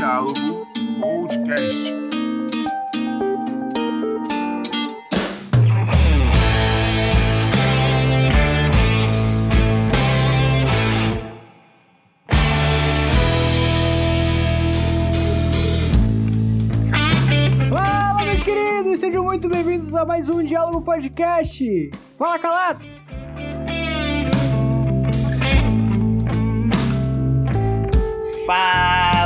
[0.00, 0.66] Diálogo
[0.98, 1.94] Podcast.
[17.68, 19.00] Fala, meus queridos!
[19.00, 21.90] Sejam muito bem-vindos a mais um Diálogo Podcast!
[22.16, 22.80] Fala, calado!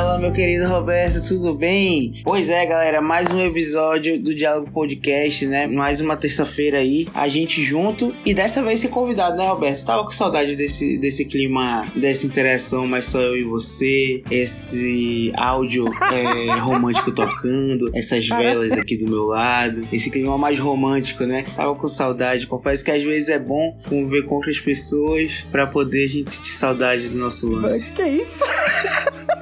[0.04, 2.20] Fala, meu querido Roberto, tudo bem?
[2.22, 5.66] Pois é, galera, mais um episódio do Diálogo Podcast, né?
[5.66, 9.82] Mais uma terça-feira aí, a gente junto e dessa vez ser convidado, né, Roberto?
[9.82, 15.86] Tava com saudade desse, desse clima, dessa interação, mas só eu e você, esse áudio
[16.12, 21.46] é, romântico tocando, essas velas aqui do meu lado, esse clima mais romântico, né?
[21.56, 22.46] Tava com saudade.
[22.46, 26.52] Confesso que às vezes é bom conviver com outras pessoas pra poder a gente sentir
[26.52, 27.94] saudade do nosso lance.
[27.94, 28.44] Que isso?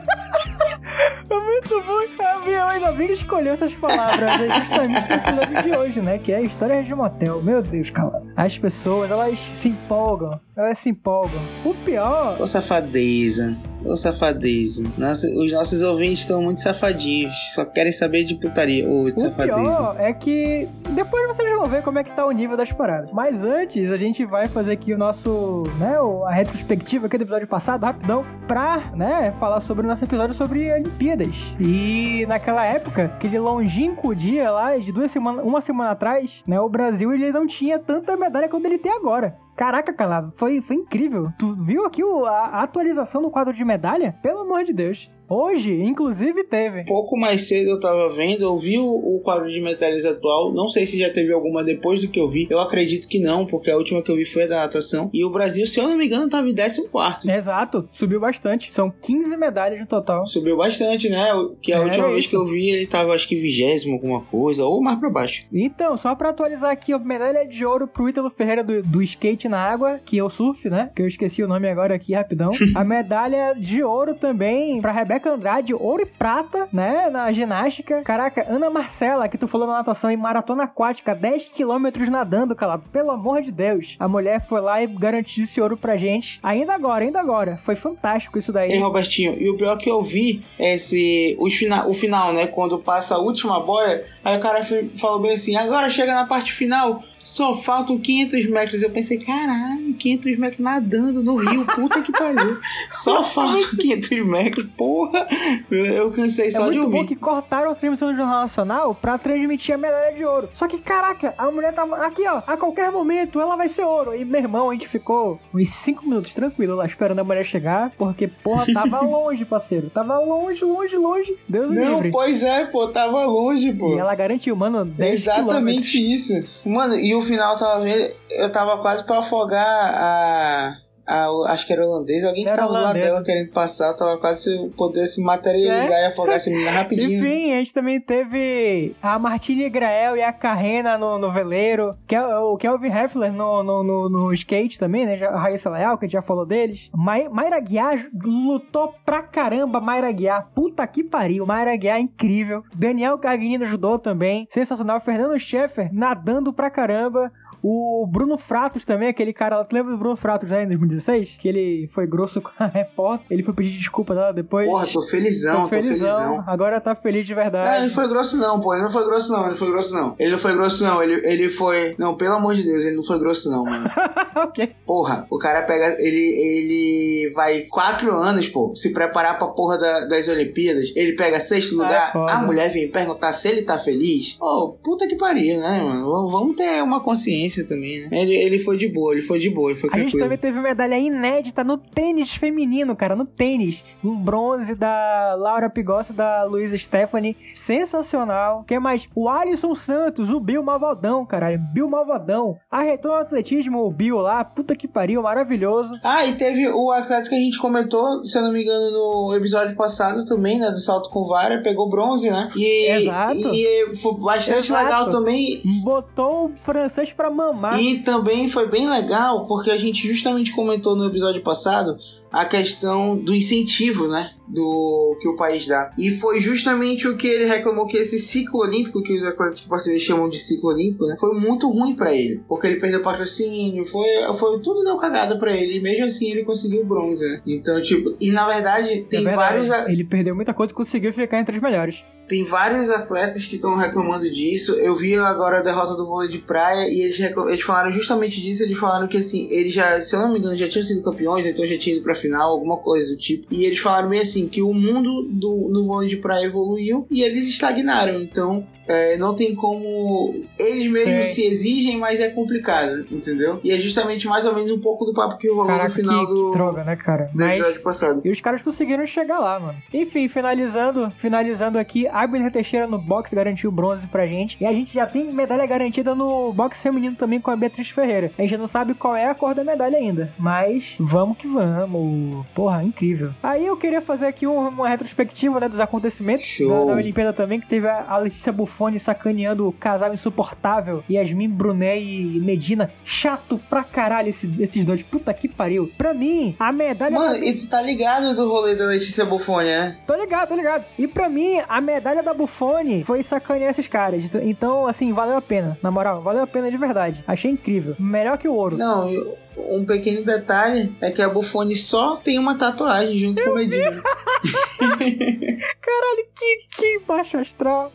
[1.70, 2.50] É muito bom.
[2.50, 6.18] Eu ainda bem que escolheu essas palavras aí justamente pro episódio de hoje, né?
[6.18, 7.42] Que é histórias de motel.
[7.42, 8.22] Meu Deus, cara.
[8.36, 10.40] As pessoas, elas se empolgam.
[10.56, 11.40] Elas se empolgam.
[11.64, 12.36] O pior...
[12.40, 14.88] Ô safadeza, ô safadeza.
[14.98, 18.88] Nossa, os nossos ouvintes estão muito safadinhos, só querem saber de putaria.
[18.88, 19.54] Ô, de O safadeza.
[19.60, 23.10] pior é que depois vocês vão ver como é que tá o nível das paradas.
[23.12, 27.46] Mas antes, a gente vai fazer aqui o nosso, né, a retrospectiva aqui do episódio
[27.46, 31.34] passado, rapidão, pra, né, falar sobre o nosso episódio sobre Olimpíadas.
[31.60, 36.68] E naquela época, aquele longínquo dia lá, de duas semanas, uma semana atrás, né, o
[36.68, 39.36] Brasil ele não tinha tanta medalha como ele tem agora.
[39.62, 41.32] Caraca, Calado, foi, foi incrível.
[41.38, 44.12] Tu viu aqui o- a, a atualização do quadro de medalha?
[44.20, 45.08] Pelo amor de Deus.
[45.36, 46.84] Hoje, inclusive, teve.
[46.84, 50.52] Pouco mais cedo eu tava vendo, eu vi o, o quadro de medalhas atual.
[50.52, 52.46] Não sei se já teve alguma depois do que eu vi.
[52.50, 55.08] Eu acredito que não, porque a última que eu vi foi a da natação.
[55.12, 57.30] E o Brasil, se eu não me engano, tava em 14.
[57.30, 58.72] Exato, subiu bastante.
[58.74, 60.26] São 15 medalhas no total.
[60.26, 61.28] Subiu bastante, né?
[61.62, 62.28] Que a É, última vez isso.
[62.28, 65.44] que eu vi, ele tava acho que vigésimo alguma coisa, ou mais pra baixo.
[65.52, 69.48] Então, só pra atualizar aqui, a medalha de ouro pro Ítalo Ferreira do, do skate
[69.48, 70.90] na água, que é o surf, né?
[70.94, 72.50] Que eu esqueci o nome agora aqui rapidão.
[72.76, 77.08] a medalha de ouro também pra Rebeca Andrade, ouro e prata, né?
[77.10, 78.02] Na ginástica.
[78.02, 82.84] Caraca, Ana Marcela, que tu falou na natação em maratona aquática, 10 quilômetros nadando, calado.
[82.92, 83.96] Pelo amor de Deus.
[83.98, 86.38] A mulher foi lá e garantiu esse ouro pra gente.
[86.42, 87.60] Ainda agora, ainda agora.
[87.64, 88.70] Foi fantástico isso daí.
[88.70, 92.46] Ei, Robertinho, e o pior que eu vi é esse, os fina, o final, né?
[92.46, 94.62] Quando passa a última boia, aí o cara
[94.96, 98.82] falou bem assim: agora chega na parte final, só faltam 500 metros.
[98.82, 102.58] Eu pensei, caralho, 500 metros nadando no rio, puta que pariu.
[102.90, 104.66] Só faltam 500 metros,
[105.10, 105.26] porra.
[105.70, 107.08] Eu, cansei É só de muito bom ouvir.
[107.08, 110.48] que cortaram a transmissão do Jornal Nacional pra transmitir a medalha de ouro.
[110.54, 112.42] Só que, caraca, a mulher tava aqui, ó.
[112.46, 114.14] A qualquer momento ela vai ser ouro.
[114.14, 117.90] E, meu irmão, a gente ficou uns 5 minutos tranquilo lá esperando a mulher chegar.
[117.96, 119.90] Porque, porra, tava longe, parceiro.
[119.90, 121.36] Tava longe, longe, longe.
[121.48, 122.10] Deus me Não, livre.
[122.10, 123.94] pois é, pô, tava longe, pô.
[123.94, 126.32] E ela garantiu, mano, 10 Exatamente isso.
[126.68, 129.62] Mano, e o final tava vendo, eu tava quase pra afogar
[129.94, 130.76] a.
[131.06, 133.08] a acho que era holandesa, alguém que Era tava do lado holandesa.
[133.10, 137.18] dela querendo passar, tava quase se pudesse materializar e afogar essa menina rapidinho.
[137.24, 142.52] Enfim, a gente também teve a Martina Grael e a Carrena no, no veleiro, Kel-
[142.52, 145.24] o Kelvin Heffler no, no, no, no skate também, né?
[145.26, 146.88] A Raíssa Leal, que a gente já falou deles.
[146.94, 150.48] Mai, Mayra Guiar lutou pra caramba, Mayra Guiar.
[150.54, 152.62] Puta que pariu, Mayra Guiar é incrível.
[152.74, 155.00] Daniel Carguinino ajudou também, sensacional.
[155.00, 157.30] Fernando Scheffer nadando pra caramba.
[157.62, 161.36] O Bruno Fratos também, aquele cara, tu lembra do Bruno Fratos, né, em 2016?
[161.38, 164.66] Que ele foi grosso com a repórter, ele foi pedir desculpa dela depois.
[164.66, 166.42] Porra, tô felizão, tô felizão.
[166.46, 167.68] Agora tá feliz de verdade.
[167.68, 170.16] Não, ele foi grosso não, pô, ele não foi grosso não, ele foi grosso não.
[170.18, 171.94] Ele não foi grosso não, ele, ele foi...
[171.98, 173.88] Não, pelo amor de Deus, ele não foi grosso não, mano.
[174.36, 174.74] ok.
[174.84, 175.96] Porra, o cara pega.
[176.00, 180.92] Ele, ele vai quatro anos, pô, se preparar pra porra da- das Olimpíadas.
[180.96, 182.08] Ele pega sexto lugar.
[182.08, 182.32] É foda.
[182.32, 184.36] a mulher vem perguntar se ele tá feliz.
[184.40, 186.28] Oh, puta que pariu, né, mano?
[186.30, 188.08] Vamos ter uma consciência também, né?
[188.12, 190.24] Ele, ele foi de boa, ele foi de boa, ele foi A gente tranquilo.
[190.24, 193.84] também teve medalha inédita no tênis feminino, cara, no tênis.
[194.02, 197.36] Um bronze da Laura Pigossi, da Luísa Stephanie.
[197.54, 198.64] Sensacional.
[198.66, 199.08] Quem mais?
[199.14, 201.58] O Alisson Santos, o Bill Malvadão, caralho.
[201.72, 202.56] Bill Malvadão.
[202.70, 204.44] Arretou no atletismo, o Bill lá.
[204.44, 205.90] Puta que pariu, maravilhoso.
[206.02, 209.34] Ah, e teve o atleta que a gente comentou, se eu não me engano, no
[209.36, 210.70] episódio passado também, né?
[210.70, 212.50] Do salto com vara, pegou bronze, né?
[212.56, 213.34] E, Exato.
[213.52, 214.84] e foi bastante Exato.
[214.84, 215.60] legal também.
[215.82, 217.80] Botou o francês pra mamar.
[217.80, 221.96] E também foi bem legal, porque a gente justamente comentou no episódio passado
[222.30, 224.32] a questão do incentivo, né?
[224.48, 225.92] Do que o país dá.
[225.98, 229.68] E foi justamente o que ele reclamou que esse ciclo olímpico, que os atletas que
[229.68, 231.16] participam chamam de ciclo olímpico, né?
[231.18, 232.42] Foi muito ruim para ele.
[232.48, 234.06] Porque ele perdeu patrocínio, foi,
[234.38, 235.78] foi tudo deu cagada para ele.
[235.78, 237.40] E mesmo assim ele conseguiu bronze, né?
[237.46, 239.88] Então, tipo, e na verdade tem É verdade, vários.
[239.88, 241.96] Ele perdeu muita coisa e conseguiu ficar entre os melhores.
[242.28, 244.72] Tem vários atletas que estão reclamando disso.
[244.74, 248.40] Eu vi agora a derrota do vôlei de praia e eles, reclam- eles falaram justamente
[248.40, 248.62] disso.
[248.62, 251.44] Eles falaram que assim, eles já, se eu não me engano, já tinham sido campeões,
[251.44, 253.46] então já tinham ido pra final, alguma coisa do tipo.
[253.50, 257.22] E eles falaram meio assim que o mundo do, no vôlei de praia evoluiu e
[257.22, 258.20] eles estagnaram.
[258.20, 260.44] Então é, não tem como.
[260.58, 261.32] Eles mesmos Sim.
[261.34, 263.60] se exigem, mas é complicado, entendeu?
[263.64, 266.26] E é justamente mais ou menos um pouco do papo que rolou Caraca, no final
[266.26, 267.30] que, do, que droga, né, cara?
[267.32, 268.22] do Mas- episódio passado.
[268.24, 269.78] E os caras conseguiram chegar lá, mano.
[269.92, 274.56] Enfim, finalizando, finalizando aqui, Abner Teixeira no boxe garantiu bronze pra gente.
[274.60, 278.30] E a gente já tem medalha garantida no boxe feminino também com a Beatriz Ferreira.
[278.38, 280.32] A gente não sabe qual é a cor da medalha ainda.
[280.38, 282.44] Mas vamos que vamos.
[282.54, 283.30] Porra, incrível.
[283.42, 286.86] Aí eu queria fazer aqui um- uma retrospectiva né, dos acontecimentos Show.
[286.86, 291.04] da, da Olimpíada também, que teve a, a Letícia Buffoni sacaneando o casal insuportável.
[291.08, 292.90] Yasmin Brunet e Medina.
[293.04, 295.02] Chato pra caralho esse- esses dois.
[295.02, 295.88] Puta que pariu.
[295.96, 297.14] Pra mim, a medalha.
[297.14, 299.98] Mano, da- e tu tá ligado do rolê da Letícia Buffoni, né?
[300.06, 300.84] Tô ligado, tô ligado.
[300.98, 304.24] E pra mim, a medalha da Buffoni foi sacanear esses caras.
[304.42, 305.78] Então, assim, valeu a pena.
[305.80, 307.22] Na moral, valeu a pena de verdade.
[307.26, 307.94] Achei incrível.
[308.00, 308.76] Melhor que o ouro.
[308.76, 309.16] Não, e
[309.56, 314.02] um pequeno detalhe é que a Buffoni só tem uma tatuagem junto com o Medina.
[314.82, 317.92] Caralho, que, que baixo astral.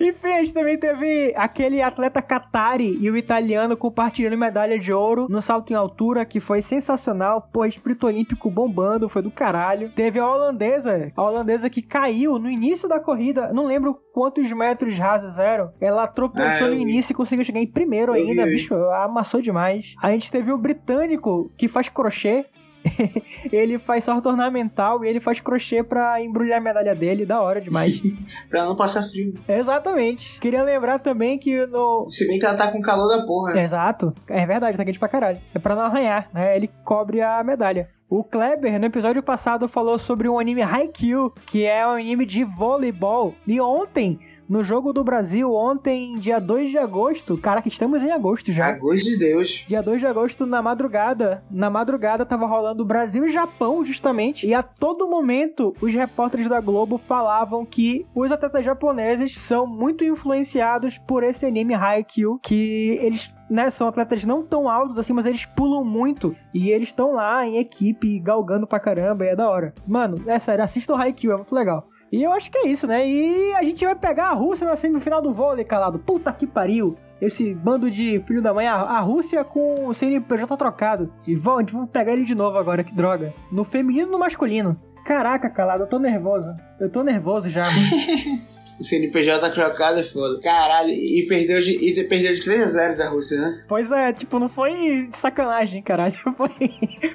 [0.00, 5.26] Enfim, a gente também teve aquele atleta Katari e o italiano compartilhando medalha de ouro
[5.28, 7.48] no salto em altura, que foi sensacional.
[7.52, 9.90] Pô, espírito olímpico bombando, foi do caralho.
[9.94, 14.96] Teve a holandesa, a holandesa que caiu no início da corrida, não lembro quantos metros
[14.98, 15.72] rasos eram.
[15.80, 19.94] Ela Ah, tropeçou eu no início e conseguiu chegar em primeiro ainda, bicho, amassou demais.
[20.02, 22.46] A gente teve o britânico que faz crochê.
[23.52, 27.60] ele faz sorte ornamental e ele faz crochê pra embrulhar a medalha dele, da hora
[27.60, 28.00] demais.
[28.48, 29.34] pra não passar frio.
[29.48, 30.38] Exatamente.
[30.40, 32.06] Queria lembrar também que no.
[32.10, 33.54] Se bem que ela tá com calor da porra.
[33.54, 33.64] né?
[33.64, 34.12] Exato.
[34.28, 35.40] É verdade, tá quente pra caralho.
[35.54, 36.56] É pra não arranhar, né?
[36.56, 37.88] Ele cobre a medalha.
[38.08, 42.44] O Kleber, no episódio passado, falou sobre o anime Haikyuu, que é um anime de
[42.44, 43.34] voleibol.
[43.46, 48.52] E ontem, no Jogo do Brasil, ontem, dia 2 de agosto, caraca, estamos em agosto
[48.52, 48.66] já.
[48.66, 49.64] A gosto de Deus.
[49.68, 54.54] Dia 2 de agosto, na madrugada, na madrugada tava rolando Brasil e Japão, justamente, e
[54.54, 60.98] a todo momento os repórteres da Globo falavam que os atletas japoneses são muito influenciados
[60.98, 65.44] por esse anime Haikyuu, que eles né, são atletas não tão altos assim, mas eles
[65.44, 69.74] pulam muito e eles estão lá em equipe galgando pra caramba e é da hora.
[69.86, 71.86] Mano, é sério, assista o Haikyuu, é muito legal.
[72.14, 73.04] E eu acho que é isso, né?
[73.04, 75.98] E a gente vai pegar a Rússia na semifinal do vôlei, calado.
[75.98, 76.96] Puta que pariu.
[77.20, 81.12] Esse bando de filho da mãe, a, Rússia com o CNPJ trocado.
[81.26, 83.34] E vamos pegar ele de novo agora, que droga.
[83.50, 84.80] No feminino e no masculino.
[85.04, 86.54] Caraca, calado, eu tô nervoso.
[86.78, 87.64] Eu tô nervoso já.
[88.78, 90.40] O CNPJ crocado é foda.
[90.40, 93.64] Caralho, e perdeu de, e perdeu de 3x0 da Rússia, né?
[93.68, 96.14] pois é, tipo, não foi sacanagem, caralho.
[96.36, 96.50] Foi,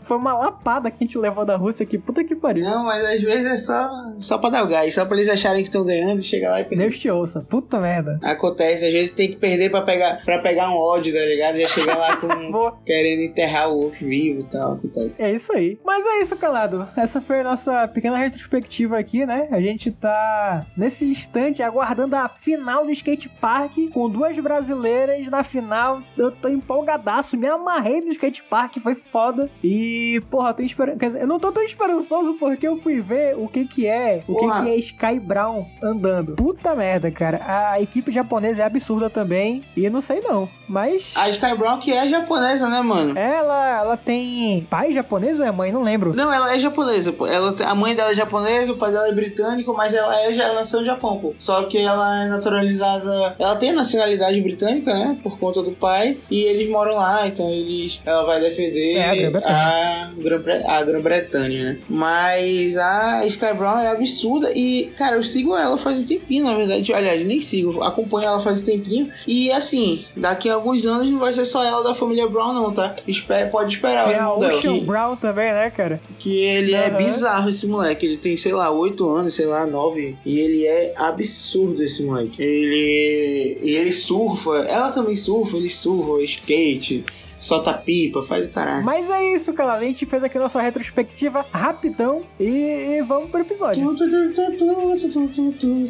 [0.03, 1.97] foi uma lapada que a gente levou da Rússia aqui.
[1.97, 2.63] Puta que pariu.
[2.63, 3.89] Não, mas às vezes é só,
[4.19, 6.61] só pra dar o gás, só pra eles acharem que estão ganhando e chegar lá
[6.61, 6.85] e perder.
[6.85, 7.41] Deus te ouça.
[7.41, 8.17] Puta merda.
[8.23, 11.59] Acontece, às vezes tem que perder pra pegar, pra pegar um ódio, tá ligado?
[11.59, 12.29] Já chegar lá com.
[12.85, 14.73] Querendo enterrar o outro vivo e tal.
[14.73, 15.21] Acontece.
[15.21, 15.77] É isso aí.
[15.83, 16.87] Mas é isso, calado.
[16.95, 19.47] Essa foi a nossa pequena retrospectiva aqui, né?
[19.51, 25.43] A gente tá nesse instante aguardando a final do skate park com duas brasileiras na
[25.43, 26.01] final.
[26.17, 29.49] Eu tô empolgadaço, me amarrei no skate park, foi foda.
[29.63, 30.99] E, porra, eu tô esperando.
[30.99, 34.23] Quer dizer, eu não tô tão esperançoso porque eu fui ver o que que é,
[34.27, 34.63] o que Porra.
[34.63, 36.35] que é Sky Brown andando.
[36.35, 37.41] Puta merda, cara.
[37.45, 39.63] A equipe japonesa é absurda também.
[39.75, 40.49] E não sei não.
[40.67, 41.11] Mas.
[41.15, 43.17] A Sky Brown que é japonesa, né, mano?
[43.17, 45.71] Ela, ela tem pai japonês ou é mãe?
[45.71, 46.13] Não lembro.
[46.15, 47.25] Não, ela é japonesa, pô.
[47.25, 50.43] Ela, a mãe dela é japonesa, o pai dela é britânico, mas ela é, já
[50.45, 51.33] ela nasceu no Japão, pô.
[51.39, 53.35] Só que ela é naturalizada.
[53.39, 55.17] Ela tem a nacionalidade britânica, né?
[55.23, 56.17] Por conta do pai.
[56.29, 58.01] E eles moram lá, então eles.
[58.05, 60.83] Ela vai defender É, a Grã-Bretanha.
[60.83, 61.79] Grã-Bretanha, né?
[61.89, 64.51] Mas a Sky Brown é absurda.
[64.55, 66.93] E, cara, eu sigo ela faz um tempinho, na verdade.
[66.93, 69.09] Aliás, nem sigo, acompanho ela faz um tempinho.
[69.27, 72.71] E assim, daqui a alguns anos não vai ser só ela da família Brown, não,
[72.73, 72.95] tá?
[73.07, 74.59] Espera, pode esperar o irmão dela.
[74.59, 76.01] Ocean Brown também, né, cara?
[76.19, 76.97] que ele é Aham.
[76.97, 78.05] bizarro esse moleque.
[78.05, 80.17] Ele tem, sei lá, 8 anos, sei lá, 9.
[80.25, 82.41] E ele é absurdo absurdo esse moleque.
[82.41, 83.57] Ele.
[83.61, 87.05] E ele surfa, ela também surfa, ele surfa, skate
[87.39, 88.83] solta pipa, faz o caralho.
[88.83, 89.73] Mas é isso, cara.
[89.73, 93.81] A gente fez aqui nossa retrospectiva rapidão e, e vamos pro episódio.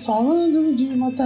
[0.05, 1.25] Falando de matar.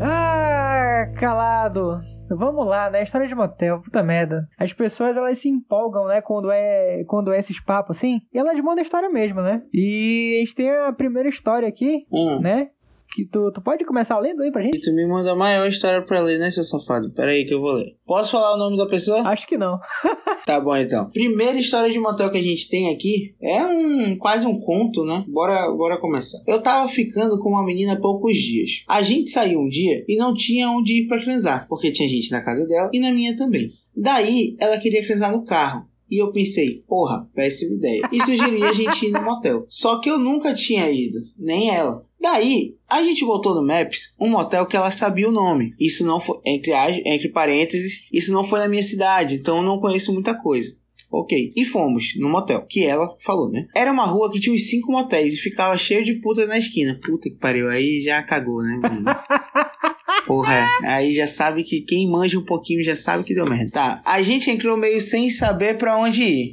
[0.00, 2.15] Ah, calado.
[2.28, 3.02] Vamos lá, né?
[3.02, 4.46] História de motel, puta merda.
[4.58, 6.20] As pessoas elas se empolgam, né?
[6.20, 8.20] Quando é, quando é esses papos assim.
[8.32, 9.62] E elas mandam a história mesmo, né?
[9.72, 12.40] E a gente tem a primeira história aqui, Hum.
[12.40, 12.68] né?
[13.14, 14.76] Que tu, tu pode começar lendo aí pra gente?
[14.76, 17.10] E tu me manda a maior história pra ler, né, seu safado?
[17.12, 17.96] Pera aí que eu vou ler.
[18.06, 19.20] Posso falar o nome da pessoa?
[19.28, 19.78] Acho que não.
[20.46, 21.08] Tá bom então.
[21.10, 25.24] Primeira história de motel que a gente tem aqui é um quase um conto, né?
[25.26, 26.38] Bora, bora começar.
[26.46, 28.84] Eu tava ficando com uma menina há poucos dias.
[28.86, 32.30] A gente saiu um dia e não tinha onde ir pra transar, porque tinha gente
[32.30, 33.72] na casa dela e na minha também.
[33.96, 35.88] Daí ela queria transar no carro.
[36.08, 38.08] E eu pensei, porra, péssima ideia.
[38.12, 39.66] E sugeri a gente ir no motel.
[39.68, 42.05] Só que eu nunca tinha ido, nem ela.
[42.20, 45.74] Daí, a gente botou no Maps um motel que ela sabia o nome.
[45.78, 46.72] Isso não foi, entre,
[47.04, 50.76] entre parênteses, isso não foi na minha cidade, então eu não conheço muita coisa.
[51.10, 53.66] Ok, e fomos no motel, que ela falou, né?
[53.76, 56.98] Era uma rua que tinha uns cinco motéis e ficava cheio de puta na esquina.
[57.00, 58.80] Puta que pariu, aí já cagou, né?
[60.24, 63.70] Porra, aí já sabe que quem manja um pouquinho já sabe que deu merda.
[63.70, 66.52] Tá, a gente entrou meio sem saber pra onde ir.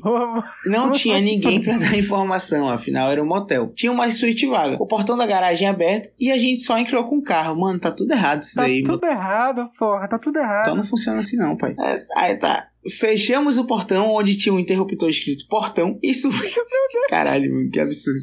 [0.65, 3.71] Não tinha ninguém pra dar informação, afinal era um motel.
[3.75, 7.17] Tinha uma suíte vaga, o portão da garagem aberto e a gente só entrou com
[7.17, 7.59] o carro.
[7.59, 8.83] Mano, tá tudo errado isso Tá daí.
[8.83, 10.07] tudo errado, porra.
[10.07, 10.61] Tá tudo errado.
[10.63, 11.75] Então não funciona assim não, pai.
[11.79, 12.67] É, aí tá.
[12.99, 16.53] Fechamos o portão onde tinha um interruptor escrito portão e subimos.
[17.09, 18.19] Caralho, mano, que absurdo.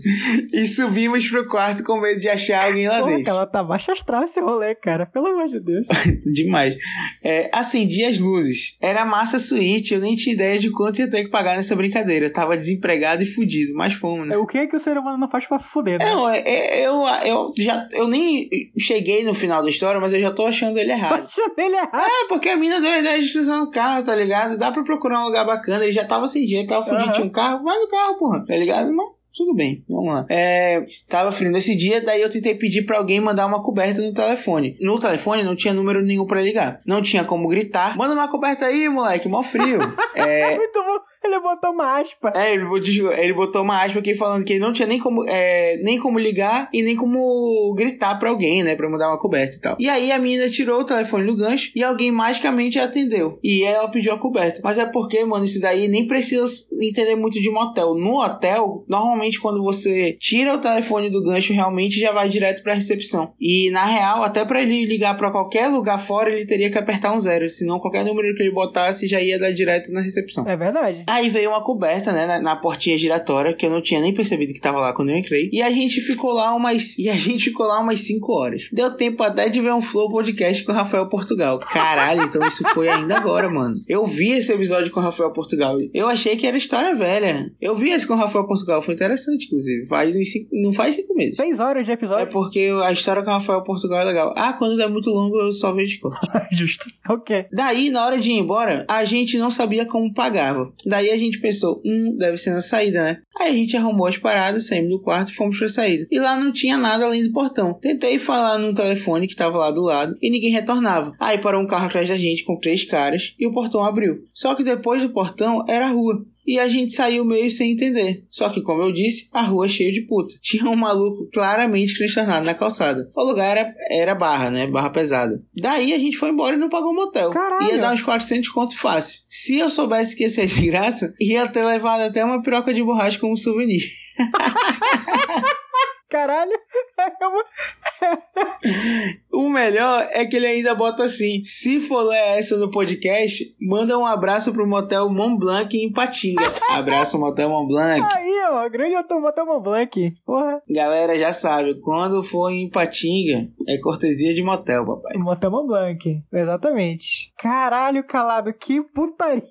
[0.52, 3.24] E subimos pro quarto com medo de achar alguém lá dentro.
[3.24, 5.06] que ela tá baixa astral esse rolê, cara.
[5.06, 5.86] Pelo amor de Deus.
[6.32, 6.76] Demais.
[7.22, 8.76] É, acendi as luzes.
[8.80, 12.30] Era massa suíte, eu nem tinha ideia de quanto ia ter que pagar nessa brincadeira.
[12.30, 14.34] Tava desempregado e fudido, mas fomos, né?
[14.34, 16.04] É, O que é que o ser humano não faz pra fuder, né?
[16.04, 16.94] Não, é, é, eu,
[17.24, 20.92] eu já eu nem cheguei no final da história, mas eu já tô achando ele
[20.92, 21.22] errado.
[21.22, 21.96] Baixa dele errado.
[21.96, 24.56] É, porque a mina deu a ideia de cruzar no carro, tá ligado?
[24.58, 25.84] Dá pra procurar um lugar bacana.
[25.84, 27.12] Ele já tava sem dinheiro, tava fudido, Aham.
[27.12, 27.62] tinha um carro.
[27.64, 28.44] Vai no carro, porra.
[28.44, 28.92] Tá ligado?
[28.92, 30.26] Mas tudo bem, vamos lá.
[30.28, 34.12] É, tava frio nesse dia, daí eu tentei pedir pra alguém mandar uma coberta no
[34.12, 34.76] telefone.
[34.80, 36.80] No telefone não tinha número nenhum pra ligar.
[36.84, 37.96] Não tinha como gritar.
[37.96, 39.80] Manda uma coberta aí, moleque, mó frio.
[40.14, 41.09] é, Muito bom.
[41.30, 42.32] Ele botou uma aspa.
[42.34, 45.24] é, ele, botou- ele botou uma aspa aqui falando que ele não tinha nem como,
[45.28, 48.74] é, nem como ligar e nem como gritar pra alguém, né?
[48.74, 49.76] Pra mandar uma coberta e tal.
[49.78, 53.38] E aí a menina tirou o telefone do gancho e alguém magicamente atendeu.
[53.44, 54.60] E ela pediu a coberta.
[54.64, 56.44] Mas é porque, mano, isso daí nem precisa
[56.80, 57.94] entender muito de motel.
[57.94, 62.74] No hotel, normalmente quando você tira o telefone do gancho, realmente já vai direto pra
[62.74, 63.34] recepção.
[63.40, 67.12] E na real, até pra ele ligar pra qualquer lugar fora, ele teria que apertar
[67.12, 67.48] um zero.
[67.50, 70.48] Senão qualquer número que ele botasse já ia dar direto na recepção.
[70.48, 71.04] É verdade.
[71.10, 74.52] Aí veio uma coberta, né, na, na portinha giratória, que eu não tinha nem percebido
[74.52, 75.50] que tava lá quando eu entrei.
[75.52, 76.98] E a gente ficou lá umas.
[76.98, 78.68] E a gente ficou lá umas 5 horas.
[78.72, 81.58] Deu tempo até de ver um Flow podcast com o Rafael Portugal.
[81.60, 83.76] Caralho, então isso foi ainda agora, mano.
[83.88, 85.76] Eu vi esse episódio com o Rafael Portugal.
[85.92, 87.50] Eu achei que era história velha.
[87.60, 89.86] Eu vi esse com o Rafael Portugal, foi interessante, inclusive.
[89.86, 91.36] Faz uns cinco, não faz cinco meses.
[91.36, 92.26] Seis horas de É episódio.
[92.28, 94.32] porque a história com o Rafael Portugal é legal.
[94.36, 96.26] Ah, quando é muito longo eu só vejo corte.
[96.52, 96.86] Justo.
[97.08, 97.46] Ok.
[97.52, 100.72] Daí, na hora de ir embora, a gente não sabia como pagava.
[100.86, 103.18] Daí a gente pensou, hum, deve ser na saída, né?
[103.38, 106.06] Aí a gente arrumou as paradas, saímos do quarto e fomos pra saída.
[106.10, 107.72] E lá não tinha nada além do portão.
[107.80, 111.14] Tentei falar num telefone que tava lá do lado e ninguém retornava.
[111.18, 114.24] Aí parou um carro atrás da gente com três caras e o portão abriu.
[114.34, 116.24] Só que depois do portão era a rua.
[116.46, 118.24] E a gente saiu meio sem entender.
[118.30, 120.34] Só que, como eu disse, a rua é cheia de puta.
[120.42, 123.10] Tinha um maluco claramente transtornado na calçada.
[123.14, 124.66] O lugar era, era barra, né?
[124.66, 125.42] Barra pesada.
[125.54, 127.30] Daí a gente foi embora e não pagou motel.
[127.30, 127.70] Caralho.
[127.70, 129.20] Ia dar uns 400 conto fácil.
[129.28, 132.82] Se eu soubesse que ia ser de graça, ia ter levado até uma piroca de
[132.82, 133.82] borracha como souvenir.
[136.10, 136.58] Caralho.
[139.32, 143.96] O melhor é que ele ainda bota assim: se for ler essa no podcast, manda
[143.96, 146.42] um abraço pro motel Mont Blanc em Patinga.
[146.70, 148.02] Abraço, motel Mont Blanc.
[148.16, 148.68] Aí, ó.
[148.68, 150.14] Grande Automotel Blanc.
[150.26, 150.60] Porra.
[150.68, 155.16] Galera já sabe, quando for em Patinga, é cortesia de motel, papai.
[155.16, 156.22] Motel Blanc.
[156.32, 157.32] Exatamente.
[157.38, 158.52] Caralho, calado.
[158.52, 159.42] Que putaria.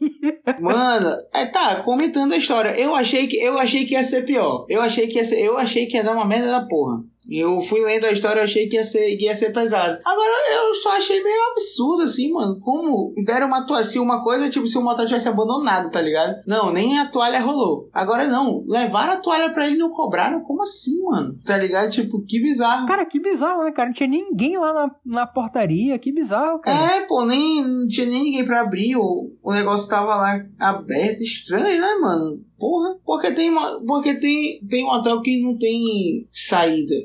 [0.59, 2.79] Mano, é, tá, comentando a história.
[2.79, 4.65] Eu achei que eu achei que ia ser pior.
[4.69, 7.03] Eu achei que ia ser, eu achei que ia dar uma merda da porra.
[7.29, 9.99] Eu fui lendo a história, eu achei que ia ser, que ia ser pesado.
[10.03, 12.59] Agora, eu só achei meio absurdo, assim, mano.
[12.59, 13.85] Como deram uma toalha.
[13.85, 16.41] Se uma coisa, tipo, se o motel tivesse abandonado, tá ligado?
[16.45, 17.89] Não, nem a toalha rolou.
[17.93, 18.63] Agora, não.
[18.67, 20.41] Levaram a toalha pra ele e não cobraram?
[20.41, 21.37] Como assim, mano?
[21.45, 21.91] Tá ligado?
[21.91, 22.87] Tipo, que bizarro.
[22.87, 23.89] Cara, que bizarro, né, cara?
[23.89, 25.97] Não tinha ninguém lá na, na portaria.
[25.99, 26.95] Que bizarro, cara.
[26.95, 31.21] É, pô, nem, não tinha nem ninguém pra abrir, o, o negócio tava lá aberto,
[31.21, 32.43] estranho, né, mano?
[32.57, 33.53] Porra, porque tem
[33.87, 36.95] porque tem, tem um hotel que não tem saída.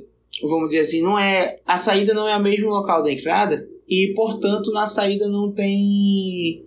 [0.43, 4.13] Vamos dizer assim, não é, a saída não é o mesmo local da entrada e,
[4.15, 6.64] portanto, na saída não tem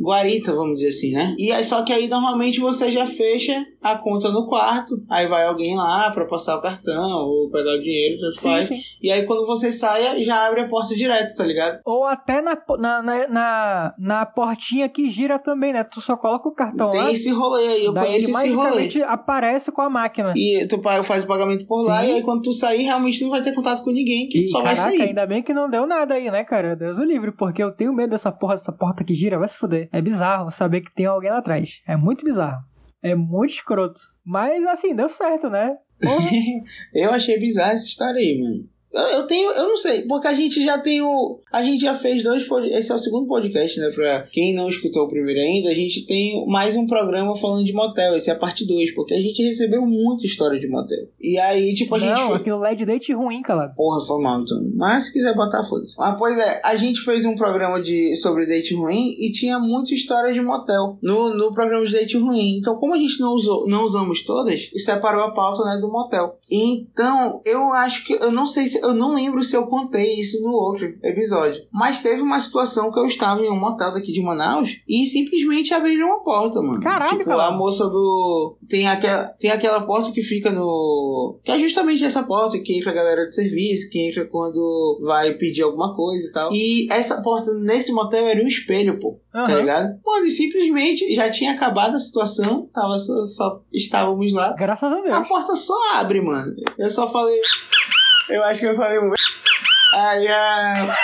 [0.00, 1.34] guarita, vamos dizer assim, né?
[1.38, 5.44] E aí, só que aí normalmente você já fecha a conta no quarto, aí vai
[5.44, 8.68] alguém lá pra passar o cartão ou pegar o dinheiro, tanto faz.
[8.68, 8.76] sim.
[9.02, 11.80] E aí quando você saia, já abre a porta direto, tá ligado?
[11.84, 15.84] Ou até na, na, na, na, na portinha que gira também, né?
[15.84, 16.92] Tu só coloca o cartão lá.
[17.04, 18.90] Tem esse rolê aí, eu conheço esse rolê.
[19.06, 20.32] aparece com a máquina.
[20.36, 22.08] E tu faz o pagamento por lá, Sim.
[22.08, 24.62] e aí quando tu sair, realmente não vai ter contato com ninguém, que E, só
[24.62, 25.08] vai caraca, sair.
[25.08, 26.76] ainda bem que não deu nada aí, né, cara?
[26.76, 29.56] Deus o livre, porque eu tenho medo dessa porra, dessa porta que gira, vai se
[29.56, 29.88] fuder.
[29.92, 31.80] É bizarro saber que tem alguém lá atrás.
[31.86, 32.62] É muito bizarro.
[33.02, 34.00] É muito escroto.
[34.24, 35.76] Mas assim, deu certo, né?
[36.94, 38.68] Eu achei bizarra essa história aí, mano.
[38.92, 41.38] Eu, tenho, eu não sei, porque a gente já tem o.
[41.52, 43.90] A gente já fez dois Esse é o segundo podcast, né?
[43.90, 47.72] Pra quem não escutou o primeiro ainda, a gente tem mais um programa falando de
[47.72, 48.16] motel.
[48.16, 51.06] Esse é a parte 2, porque a gente recebeu muita história de motel.
[51.20, 52.10] E aí, tipo, a gente.
[52.18, 53.74] não, foi- aquilo lá é de date ruim, calado.
[53.76, 54.58] Porra, foi mal, então.
[54.74, 55.96] Mas se quiser botar, foda-se.
[55.98, 59.94] Mas, pois é, a gente fez um programa de, sobre date ruim e tinha muita
[59.94, 62.58] história de motel no, no programa de date ruim.
[62.58, 66.38] Então, como a gente não usou, não usamos todas, separou a pauta, né, do motel.
[66.50, 70.42] Então, eu acho que, eu não sei se, eu não lembro se eu contei isso
[70.42, 71.62] no outro episódio.
[71.72, 75.72] Mas teve uma situação que eu estava em um motel daqui de Manaus e simplesmente
[75.74, 76.82] abriram uma porta, mano.
[76.82, 77.46] Caralho, tipo, cara.
[77.46, 78.56] a moça do.
[78.68, 81.38] Tem aquela, tem aquela porta que fica no.
[81.44, 85.34] Que é justamente essa porta que entra a galera de serviço, que entra quando vai
[85.34, 86.52] pedir alguma coisa e tal.
[86.52, 89.18] E essa porta nesse motel era um espelho, pô.
[89.32, 89.60] Tá Aham.
[89.60, 90.00] ligado?
[90.04, 94.52] Mano, e simplesmente já tinha acabado a situação, tava só, só estávamos lá.
[94.54, 95.28] Graças a A Deus.
[95.28, 96.52] porta só abre, mano.
[96.76, 97.38] Eu só falei.
[98.30, 99.12] Eu acho que eu falei um.
[99.92, 100.96] Aí a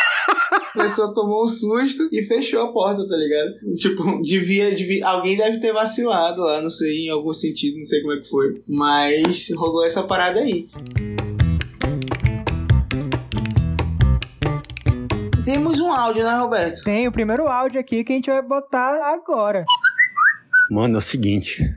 [0.74, 3.74] pessoa tomou um susto e fechou a porta, tá ligado?
[3.76, 5.04] Tipo, devia, devia.
[5.04, 8.28] Alguém deve ter vacilado lá, não sei, em algum sentido, não sei como é que
[8.28, 8.62] foi.
[8.68, 10.68] Mas rolou essa parada aí.
[15.44, 16.84] Temos um áudio, né, Roberto?
[16.84, 19.64] Tem o primeiro áudio aqui que a gente vai botar agora.
[20.70, 21.76] Mano, é o seguinte.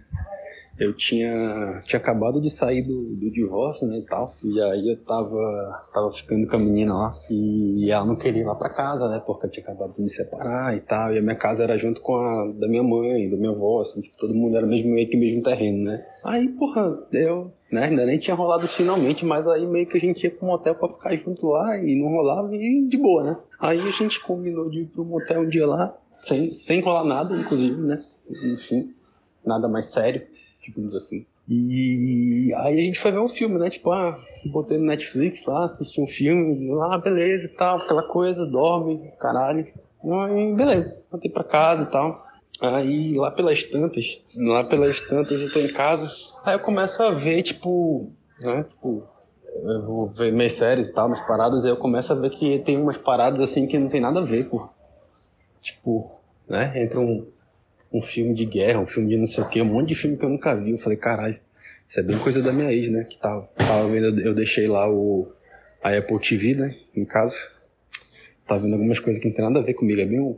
[0.79, 4.33] Eu tinha, tinha acabado de sair do, do divórcio, né, e tal.
[4.41, 7.13] E aí eu tava, tava ficando com a menina lá.
[7.29, 10.09] E ela não queria ir lá pra casa, né, porque eu tinha acabado de me
[10.09, 11.13] separar e tal.
[11.13, 13.99] E a minha casa era junto com a da minha mãe, do meu avô, assim,
[13.99, 16.05] tipo, todo mundo era mesmo, meio que mesmo terreno, né.
[16.23, 20.01] Aí, porra, eu, né, ainda nem tinha rolado isso finalmente, mas aí meio que a
[20.01, 23.37] gente ia pro motel pra ficar junto lá e não rolava e de boa, né.
[23.59, 27.35] Aí a gente combinou de ir pro motel um dia lá, sem, sem rolar nada,
[27.35, 28.01] inclusive, né,
[28.53, 28.93] enfim,
[29.45, 30.25] nada mais sério
[30.69, 31.25] digamos assim.
[31.47, 33.69] E aí a gente foi ver um filme, né?
[33.69, 38.45] Tipo, ah, botei no Netflix lá, assisti um filme, ah, beleza e tal, aquela coisa,
[38.45, 39.67] dorme, caralho.
[40.03, 42.21] Aí, beleza, voltei pra casa e tal.
[42.61, 46.11] Aí lá pelas tantas, lá pelas tantas eu tô em casa.
[46.43, 48.63] Aí eu começo a ver, tipo, né?
[48.63, 49.03] Tipo,
[49.63, 52.59] eu vou ver minhas séries e tal, minhas paradas, aí eu começo a ver que
[52.59, 54.69] tem umas paradas assim que não tem nada a ver, pô.
[55.61, 56.11] Tipo,
[56.47, 56.73] né?
[56.75, 57.25] Entre um,
[57.91, 60.17] um filme de guerra, um filme de não sei o que, um monte de filme
[60.17, 60.71] que eu nunca vi.
[60.71, 61.35] Eu falei, caralho,
[61.87, 63.03] isso é bem coisa da minha ex, né?
[63.03, 65.31] Que tava, tava vendo, eu deixei lá o,
[65.81, 66.75] a Apple TV, né?
[66.95, 67.37] Em casa.
[68.45, 69.99] Tava vendo algumas coisas que não tem nada a ver comigo.
[69.99, 70.37] É bem o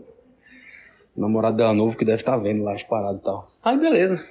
[1.15, 3.49] namorado dela novo que deve estar vendo lá as paradas e tal.
[3.63, 4.25] Aí beleza.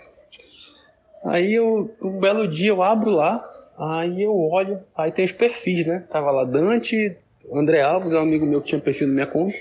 [1.24, 3.44] Aí eu, um belo dia eu abro lá,
[3.78, 6.06] aí eu olho, aí tem os perfis, né?
[6.10, 7.14] Tava lá Dante,
[7.52, 9.54] André Alves, é um amigo meu que tinha perfil na minha conta,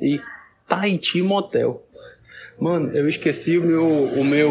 [0.00, 0.20] e
[0.68, 1.82] Tahiti Motel.
[2.60, 3.86] Mano, eu esqueci o meu.
[3.86, 4.50] O meu.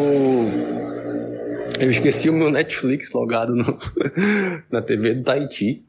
[1.80, 3.78] Eu esqueci o meu Netflix logado no,
[4.72, 5.84] na TV do Tahiti.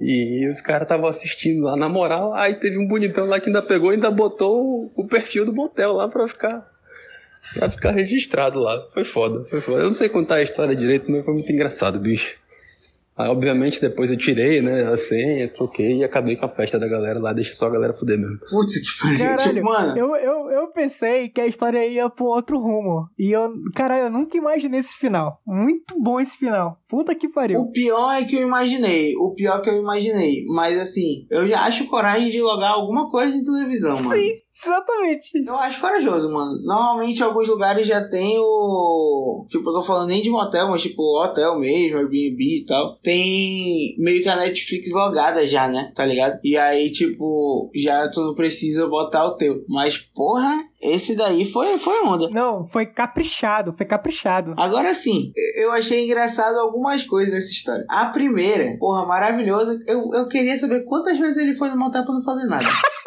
[0.00, 3.62] E os caras estavam assistindo lá, na moral, aí teve um bonitão lá que ainda
[3.62, 6.70] pegou e ainda botou o, perfil do motel lá pra ficar.
[7.54, 8.86] Pra ficar registrado lá.
[8.92, 9.80] Foi foda, foi foda.
[9.80, 12.36] Eu não sei contar a história direito, mas foi muito engraçado, bicho.
[13.16, 16.86] Aí, obviamente, depois eu tirei, né, a senha, troquei e acabei com a festa da
[16.86, 18.38] galera lá, deixa só a galera fuder mesmo.
[18.50, 19.36] Putz, que pariu.
[19.36, 19.96] Tipo, mano.
[19.96, 23.08] eu, eu, eu pensei que a história ia um outro rumo.
[23.18, 25.40] E eu, caralho, eu nunca imaginei esse final.
[25.46, 26.78] Muito bom esse final.
[26.88, 27.60] Puta que pariu.
[27.60, 29.14] O pior é que eu imaginei.
[29.16, 30.44] O pior que eu imaginei.
[30.48, 34.20] Mas assim, eu já acho coragem de logar alguma coisa em televisão, mano.
[34.20, 35.30] Sim, exatamente.
[35.46, 36.62] Eu acho corajoso, mano.
[36.62, 39.46] Normalmente alguns lugares já tem o.
[39.48, 42.96] Tipo, eu tô falando nem de motel, mas tipo, hotel mesmo, Airbnb e tal.
[43.02, 45.92] Tem meio que a Netflix logada já, né?
[45.94, 46.38] Tá ligado?
[46.42, 49.64] E aí, tipo, já tu não precisa botar o teu.
[49.68, 52.28] Mas, porra, esse daí foi, foi onda.
[52.30, 54.54] Não, foi caprichado, foi caprichado.
[54.56, 57.84] Agora sim, eu achei engraçado algumas coisas dessa história.
[57.88, 59.78] A primeira, porra, maravilhosa.
[59.86, 62.68] Eu, eu queria saber quantas vezes ele foi no motel pra não fazer nada.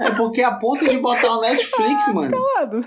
[0.00, 2.30] É porque a ponto de botar o Netflix, mano.
[2.30, 2.84] Calado.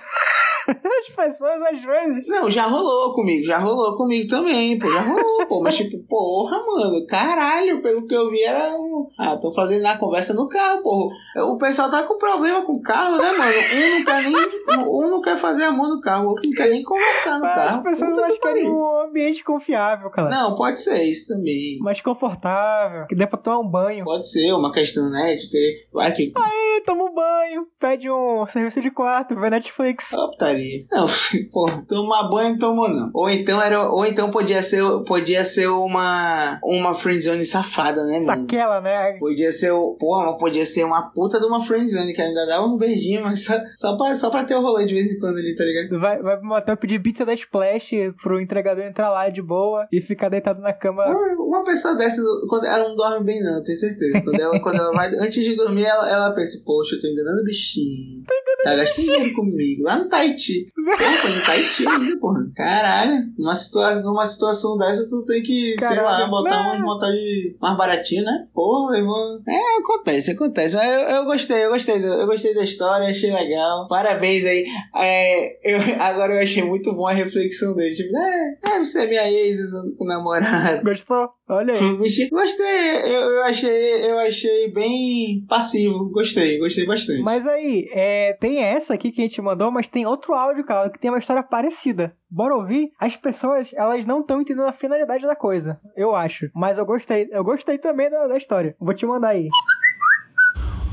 [0.99, 2.27] As pessoas às vezes.
[2.27, 5.61] Não, já rolou comigo, já rolou comigo também, pô, já rolou, pô.
[5.61, 9.07] Mas tipo, porra, mano, caralho, pelo que eu vi era um.
[9.19, 11.15] Ah, tô fazendo a conversa no carro, porra.
[11.47, 13.53] O pessoal tá com problema com o carro, né, mano?
[13.75, 14.87] Um não quer nem.
[14.87, 17.55] Um não quer fazer amor no carro, o outro não quer nem conversar no As
[17.55, 17.83] carro.
[17.83, 20.29] pessoas Puta acham que que é um ambiente confiável, cara.
[20.29, 21.77] Não, pode ser isso também.
[21.79, 24.05] Mais confortável, que dê pra tomar um banho.
[24.05, 25.35] Pode ser uma questão, né?
[25.35, 25.87] De querer.
[25.91, 26.31] Vai que.
[26.35, 30.11] Aí, toma um banho, pede um serviço de quarto, vê Netflix.
[30.13, 30.85] Ó, putaria.
[30.91, 31.05] Não,
[31.51, 33.11] porra, tomar banho não tomou não.
[33.13, 38.43] Ou então era, ou então podia ser, podia ser uma uma friendzone safada, né, mano?
[38.43, 39.17] Aquela, né?
[39.19, 42.77] Podia ser, porra, mas podia ser uma puta de uma friendzone que ainda dava um
[42.77, 45.55] beijinho, mas só, só, pra, só pra ter o rolê de vez em quando ali,
[45.55, 45.99] tá ligado?
[45.99, 50.01] Vai, vai pro motel pedir pizza da Splash pro entregador entrar lá de boa e
[50.01, 51.05] ficar deitado na cama.
[51.05, 54.21] Uma uma pessoa dessa, quando ela não dorme bem não, tenho certeza.
[54.21, 57.41] Quando ela, quando ela vai, antes de dormir, ela, ela pensa, poxa, eu tô enganando
[57.41, 58.23] o bichinho.
[58.63, 60.42] Tá gastando dinheiro comigo, lá no Tahiti.
[60.75, 62.39] Porra, foi no Tahiti ainda, porra.
[62.55, 66.79] Caralho, numa situação, numa situação dessa, tu tem que, sei lá, Caralho, botar né?
[66.79, 68.47] um motor de mais baratinho, né?
[68.53, 69.39] Porra, levou.
[69.47, 70.75] É, acontece, acontece.
[70.75, 73.87] Mas eu, eu gostei, eu gostei, do- eu gostei da história, achei legal.
[73.87, 74.65] Parabéns aí.
[74.95, 77.95] É, eu, agora eu achei muito bom a reflexão dele.
[77.95, 80.83] Tipo, é, deve ser minha ex usando com o namorado.
[80.83, 81.29] Gostou?
[81.49, 81.97] Olha aí.
[82.29, 86.09] Gostei, eu, eu achei, eu achei bem passivo.
[86.09, 87.21] Gostei, gostei bastante.
[87.21, 90.89] Mas aí, é, tem essa aqui que a gente mandou, mas tem outro áudio, cara,
[90.89, 92.15] que tem uma história parecida.
[92.31, 92.91] Bora ouvir?
[92.99, 96.49] As pessoas, elas não estão entendendo a finalidade da coisa, eu acho.
[96.55, 98.75] Mas eu gostei, eu gostei também da, da história.
[98.79, 99.49] Vou te mandar aí.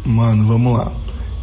[0.04, 0.86] Mano, vamos lá.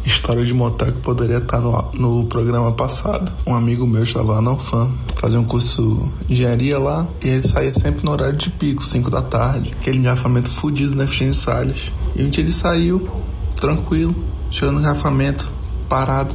[0.08, 3.30] História de motel que poderia estar no, no programa passado.
[3.46, 7.42] Um amigo meu estava lá na UFAM, fazia um curso de engenharia lá, e ele
[7.46, 9.74] saía sempre no horário de pico, 5 da tarde.
[9.78, 11.92] Aquele engarrafamento fudido na Efigênio Salles.
[12.16, 13.06] E um dia ele saiu,
[13.54, 14.14] tranquilo,
[14.50, 15.46] chegou no engarrafamento,
[15.90, 16.34] parado.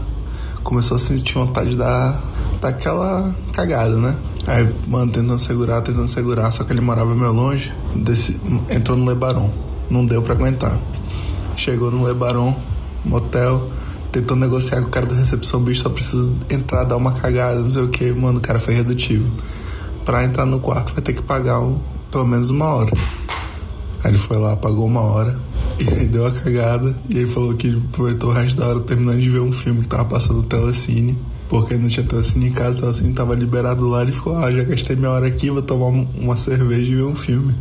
[0.64, 2.22] Começou a sentir vontade de dar,
[2.62, 4.16] dar aquela cagada, né?
[4.46, 9.06] Aí, mano, tentando segurar, tentando segurar, só que ele morava meio longe, desse, entrou no
[9.06, 9.52] Lebaron.
[9.90, 10.80] Não deu pra aguentar.
[11.56, 12.56] Chegou no Lebaron,
[13.04, 13.70] motel,
[14.12, 17.72] tentou negociar com o cara da recepção, bicho, só preciso entrar, dar uma cagada, não
[17.72, 19.34] sei o que, mano, o cara foi redutivo.
[20.06, 21.80] Pra entrar no quarto vai ter que pagar um-
[22.12, 22.92] pelo menos uma hora.
[24.04, 25.40] Aí ele foi lá, pagou uma hora,
[25.80, 29.20] e aí deu a cagada, e aí falou que aproveitou o resto da hora terminando
[29.20, 31.18] de ver um filme que tava passando no Telecine.
[31.50, 34.64] Porque não tinha telecine em casa, o telecine tava liberado lá, ele ficou, ah, já
[34.64, 37.54] gastei minha hora aqui, vou tomar um- uma cerveja e ver um filme.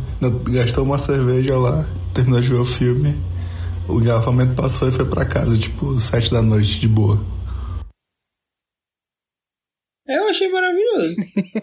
[0.49, 3.15] Gastou uma cerveja lá, terminou de ver o filme,
[3.87, 7.19] o engarrafamento passou e foi pra casa, tipo, sete da noite, de boa.
[10.05, 11.15] Eu achei maravilhoso.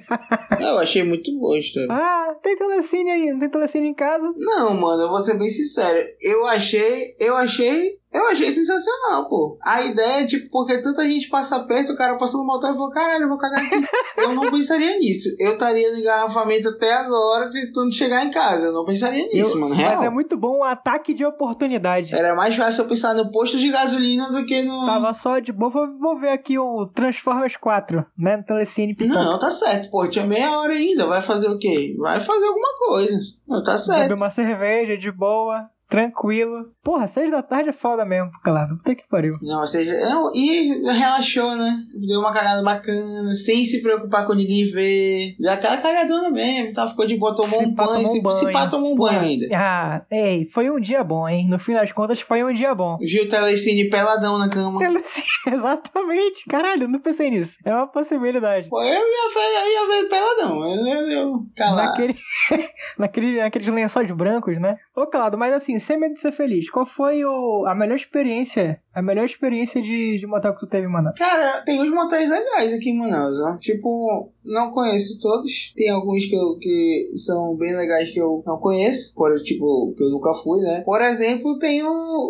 [0.61, 1.89] eu achei muito boa a história.
[1.91, 4.33] Ah, tem telecine aí, não tem telecine em casa?
[4.37, 6.09] Não, mano, eu vou ser bem sincero.
[6.21, 9.59] Eu achei, eu achei, eu achei sensacional, pô.
[9.63, 12.75] A ideia é, tipo, porque tanta gente passa perto, o cara passou no motel e
[12.75, 13.85] falou, caralho, eu vou cagar aqui.
[14.19, 15.29] eu não pensaria nisso.
[15.39, 18.67] Eu estaria no engarrafamento até agora, tentando chegar em casa.
[18.67, 20.05] Eu não pensaria nisso, Eu- mano, Mas real.
[20.05, 22.15] é muito bom um ataque de oportunidade.
[22.15, 24.87] Era mais fácil eu pensar no posto de gasolina do que no...
[24.87, 28.95] Tava só de boa, vou, ver aqui o Transformers 4, né, no telecine.
[28.95, 29.21] pipoca.
[29.21, 30.07] Não, tá certo, pô.
[30.09, 31.07] Tinha meia hora ainda.
[31.07, 31.95] Vai fazer o quê?
[31.99, 33.17] Vai fazer alguma coisa.
[33.47, 34.15] Não, tá Beber certo.
[34.15, 36.67] uma cerveja de boa, tranquilo.
[36.83, 38.77] Porra, seis da tarde é foda mesmo, claro.
[38.79, 39.35] Puta que pariu.
[39.43, 41.79] Não, ou seja, não, e relaxou, né?
[42.07, 45.35] Deu uma cagada bacana, sem se preocupar com ninguém ver.
[45.39, 46.89] Deu aquela cagadona mesmo, tá?
[46.89, 48.37] Ficou de boa, tomou Se um pá, banho, tomou se, banho.
[48.37, 49.47] se pá, tomou um Porra, banho ainda.
[49.53, 51.47] Ah, ei, foi um dia bom, hein?
[51.49, 52.97] No fim das contas, foi um dia bom.
[53.01, 54.79] Viu o telecine peladão na cama.
[54.81, 57.57] Telecine, Exatamente, caralho, não pensei nisso.
[57.65, 58.69] É uma possibilidade.
[58.69, 58.95] Pô, eu ia
[59.35, 60.65] ver, eu ia ver peladão.
[60.65, 61.87] Eu, eu, eu calar.
[61.87, 62.17] Naquele,
[62.99, 64.77] naquele, naqueles lençóis brancos, né?
[64.95, 68.81] Ô, Claudio, mas assim, sem medo de ser feliz, qual foi o, a melhor experiência,
[68.95, 71.13] a melhor experiência de, de motel que tu teve, mano?
[71.17, 73.57] Cara, tem uns motéis legais aqui em Manaus, ó.
[73.59, 75.73] Tipo, não conheço todos.
[75.77, 79.15] Tem alguns que, eu, que são bem legais que eu não conheço.
[79.15, 80.83] Por, tipo, que eu nunca fui, né?
[80.85, 81.89] Por exemplo, tem o,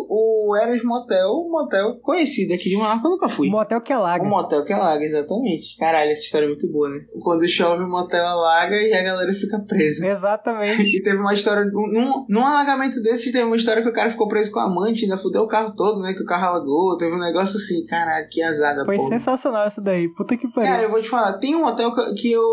[0.09, 3.47] o Eras Motel, um motel conhecido aqui de Manaus que eu nunca fui.
[3.47, 4.23] O motel que alaga.
[4.23, 5.77] Um motel que alaga, exatamente.
[5.77, 7.05] Caralho, essa história é muito boa, né?
[7.21, 10.07] Quando chove, o motel alaga e a galera fica presa.
[10.07, 10.91] Exatamente.
[10.91, 11.65] E teve uma história.
[11.65, 15.03] Num, num alagamento desses, teve uma história que o cara ficou preso com a amante,
[15.03, 16.13] ainda fudeu o carro todo, né?
[16.13, 16.97] Que o carro alagou.
[16.97, 19.09] Teve um negócio assim, caralho, que azada, Foi porra.
[19.17, 20.07] sensacional isso daí.
[20.09, 20.69] Puta que pariu.
[20.69, 22.43] Cara, eu vou te falar, tem um hotel que- que eu.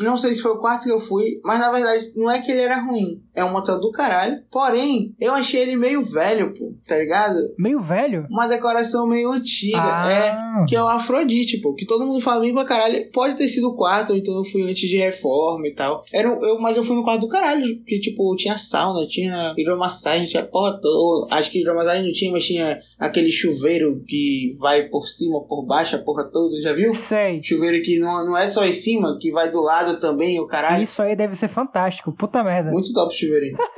[0.00, 2.50] Não sei se foi o quarto que eu fui, mas na verdade não é que
[2.50, 3.22] ele era ruim.
[3.36, 4.38] É um hotel do caralho.
[4.50, 6.72] Porém, eu achei ele meio velho, pô.
[6.88, 7.36] tá ligado?
[7.58, 8.26] Meio velho?
[8.30, 9.76] Uma decoração meio antiga.
[9.78, 10.10] Ah.
[10.10, 10.64] É.
[10.66, 11.74] Que é o Afrodite, pô.
[11.74, 13.10] Que todo mundo fala bem pra caralho.
[13.12, 16.02] Pode ter sido o quarto, ou então eu fui antes de reforma e tal.
[16.12, 17.78] Era, um- eu, mas eu fui no quarto do caralho.
[17.86, 21.34] Que, tipo, tinha sauna, tinha hidromassagem, tinha porra toda.
[21.34, 25.96] Acho que hidromassagem não tinha, mas tinha aquele chuveiro que vai por cima, por baixo,
[25.96, 26.58] a porra toda.
[26.62, 26.94] Já viu?
[26.94, 27.42] Sei.
[27.42, 30.84] Chuveiro que não, não é só em cima, que vai do lado também, o caralho.
[30.84, 32.12] Isso aí deve ser fantástico.
[32.12, 32.70] Puta merda.
[32.70, 33.14] Muito top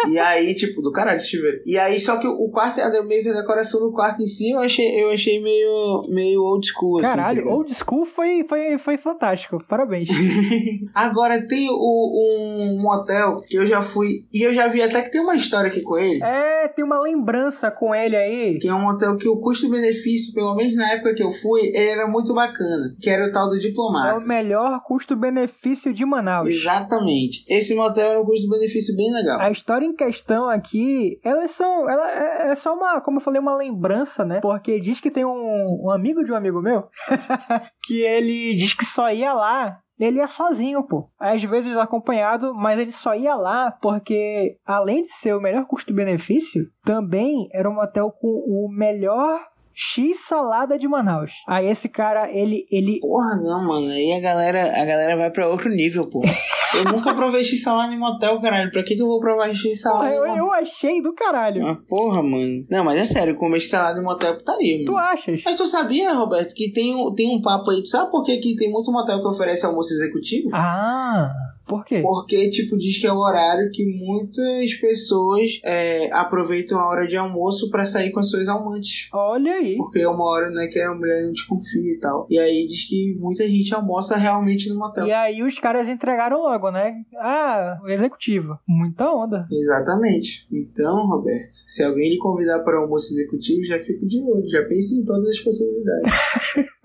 [0.08, 1.61] e aí, tipo, do caralho esse chuveiro.
[1.66, 4.58] E aí, só que o quarto, meio que a decoração do quarto em si, eu
[4.58, 7.11] achei, eu achei meio, meio old school, assim.
[7.11, 9.62] tá Caralho, old school foi, foi, foi fantástico.
[9.68, 10.08] Parabéns.
[10.94, 15.11] Agora tem o, um motel que eu já fui, e eu já vi até que
[15.11, 16.22] tem uma história aqui com ele.
[16.22, 18.58] é, tem uma lembrança com ele aí.
[18.58, 21.90] Que é um motel que o custo-benefício, pelo menos na época que eu fui, ele
[21.90, 22.94] era muito bacana.
[23.00, 24.24] Que era o tal do É diplomata.
[24.24, 26.48] o melhor custo-benefício de Manaus.
[26.48, 27.44] Exatamente.
[27.48, 29.38] Esse motel era um custo-benefício bem legal.
[29.38, 31.88] A história em questão aqui, elas são.
[31.88, 34.40] Ela é, é só uma, como eu falei, uma lembrança, né?
[34.40, 36.88] Porque diz que tem um, um amigo de um amigo meu
[37.85, 39.81] que ele diz que só ia lá.
[39.98, 41.11] Ele ia sozinho, pô.
[41.18, 46.66] Às vezes acompanhado, mas ele só ia lá porque, além de ser o melhor custo-benefício,
[46.85, 49.40] também era um motel com o melhor
[49.80, 51.30] X salada de Manaus.
[51.46, 53.86] Aí esse cara, ele, ele Porra, não, mano.
[53.90, 56.20] Aí a galera, a galera vai pra outro nível, pô.
[56.74, 58.70] Eu nunca provei x-salada em motel, caralho.
[58.72, 61.64] Pra que, que eu vou provar Porra, x-salada eu, eu achei do caralho.
[61.64, 62.66] Ah, porra, mano.
[62.68, 65.04] Não, mas é sério, comer x-salada em motel é putaria, Tu mano.
[65.06, 65.40] achas?
[65.44, 67.80] Mas tu sabia, Roberto, que tem um, tem um papo aí.
[67.80, 70.50] Tu sabe por que, que tem muito motel que oferece almoço executivo?
[70.52, 71.30] Ah,
[71.68, 72.00] por quê?
[72.00, 77.16] Porque, tipo, diz que é o horário que muitas pessoas é, aproveitam a hora de
[77.16, 79.09] almoço pra sair com as suas amantes.
[79.12, 79.76] Olha aí.
[79.76, 82.26] Porque é uma hora, né, que a mulher não desconfia e tal.
[82.31, 85.07] E aí diz que muita gente almoça realmente no motel.
[85.07, 86.94] E aí os caras entregaram logo, né?
[87.20, 88.59] Ah, o executivo.
[88.66, 89.46] Muita onda.
[89.52, 90.46] Exatamente.
[90.50, 94.98] Então, Roberto, se alguém lhe convidar para almoço executivo, já fico de olho, já pense
[94.98, 96.12] em todas as possibilidades.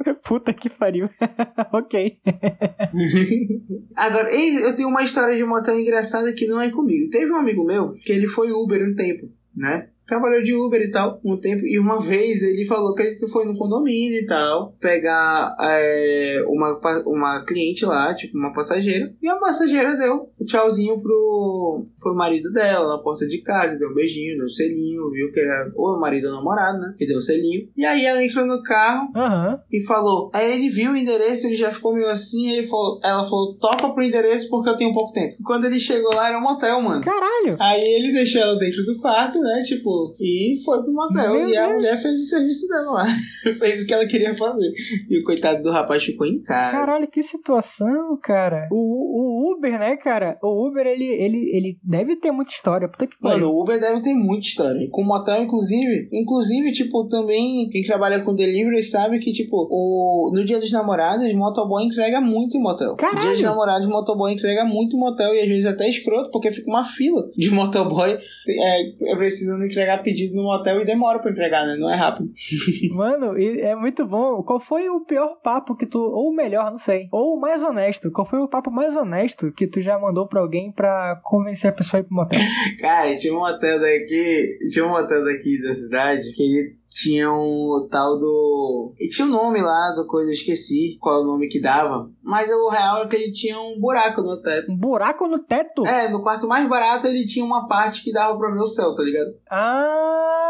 [0.24, 1.10] Puta que pariu.
[1.74, 2.20] ok.
[3.96, 7.10] Agora, eu tenho uma história de motel engraçada que não é comigo.
[7.12, 9.90] Teve um amigo meu que ele foi Uber um tempo, né?
[10.08, 13.46] Trabalhou de Uber e tal, um tempo, e uma vez ele falou que ele foi
[13.46, 19.36] no condomínio e tal, pegar é, uma, uma cliente lá, tipo, uma passageira, e a
[19.36, 24.38] passageira deu o tchauzinho pro, pro marido dela na porta de casa, deu um beijinho,
[24.38, 26.94] deu um selinho, viu que era ou o marido ou namorado, né?
[26.98, 27.68] Que deu o selinho.
[27.76, 29.60] E aí ela entrou no carro, Aham.
[29.72, 30.32] e falou.
[30.34, 33.90] Aí ele viu o endereço, ele já ficou meio assim, ele falou, ela falou, toca
[33.90, 35.38] pro endereço porque eu tenho pouco tempo.
[35.44, 37.04] Quando ele chegou lá, era um motel, mano.
[37.04, 37.56] Caralho.
[37.60, 39.62] Aí ele deixou ela dentro do quarto, né?
[39.66, 41.34] Tipo, e foi pro motel.
[41.34, 41.76] Meu e a Deus.
[41.76, 43.06] mulher fez o serviço dela lá.
[43.60, 44.72] fez o que ela queria fazer.
[45.10, 46.72] E o coitado do rapaz ficou em casa.
[46.72, 48.68] Caralho, que situação, cara.
[48.72, 50.38] O, o Uber, né, cara?
[50.42, 52.88] O Uber, ele, ele, ele deve ter muita história.
[52.88, 54.88] Puta que Mano, o Uber deve ter muita história.
[54.92, 56.10] Com motel, inclusive.
[56.12, 61.32] Inclusive, tipo, também quem trabalha com delivery sabe que, tipo, o, no dia dos namorados,
[61.34, 62.96] motoboy entrega muito em motel.
[62.96, 63.20] Caralho!
[63.20, 65.34] Dia dos namorados, motoboy entrega muito em motel.
[65.36, 69.83] E às vezes até escroto, porque fica uma fila de motoboy é, é precisando entregar
[69.98, 71.76] pedido no motel e demora pra entregar, né?
[71.76, 72.32] Não é rápido.
[72.94, 74.42] Mano, e é muito bom.
[74.44, 76.00] Qual foi o pior papo que tu.
[76.00, 77.08] Ou o melhor, não sei.
[77.12, 78.12] Ou o mais honesto.
[78.12, 81.74] Qual foi o papo mais honesto que tu já mandou pra alguém pra convencer a
[81.74, 82.40] pessoa a ir pro motel?
[82.80, 87.88] Cara, tinha um motel daqui, tinha um motel daqui da cidade que ele tinha um
[87.90, 88.94] tal do.
[89.00, 91.60] E tinha o um nome lá do coisa, eu esqueci qual é o nome que
[91.60, 92.10] dava.
[92.22, 94.72] Mas o real é que ele tinha um buraco no teto.
[94.72, 95.82] Um buraco no teto?
[95.86, 98.94] É, no quarto mais barato ele tinha uma parte que dava pra ver o céu,
[98.94, 99.34] tá ligado?
[99.50, 100.43] Ah!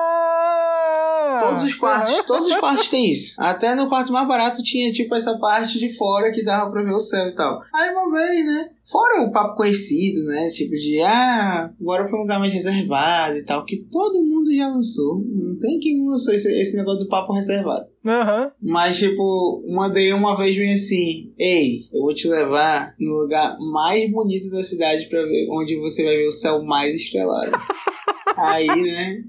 [1.50, 3.36] Todos os quartos, todos os quartos tem isso.
[3.38, 6.94] Até no quarto mais barato tinha, tipo, essa parte de fora que dava pra ver
[6.94, 7.62] o céu e tal.
[7.74, 8.70] Aí uma vez, né?
[8.84, 10.50] Fora o papo conhecido, né?
[10.50, 14.68] Tipo de, ah, bora pra um lugar mais reservado e tal, que todo mundo já
[14.68, 15.24] lançou.
[15.26, 17.86] Não tem quem não lançou esse, esse negócio do papo reservado.
[18.06, 18.52] Aham.
[18.62, 24.12] Mas, tipo, mandei uma vez bem assim: Ei, eu vou te levar no lugar mais
[24.12, 27.52] bonito da cidade pra ver onde você vai ver o céu mais estrelado.
[28.36, 29.24] Aí, né,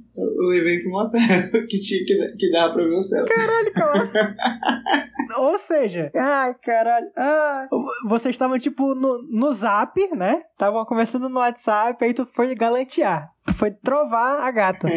[0.45, 1.21] eu levei pro motel
[1.69, 3.25] que, tinha, que, que dava pra ver o céu.
[5.37, 7.67] Ou seja, ai caralho, ah,
[8.07, 10.43] vocês estavam tipo no, no zap, né?
[10.53, 13.31] Estavam conversando no WhatsApp, aí tu foi galantear.
[13.47, 14.89] Tu foi trovar a gata.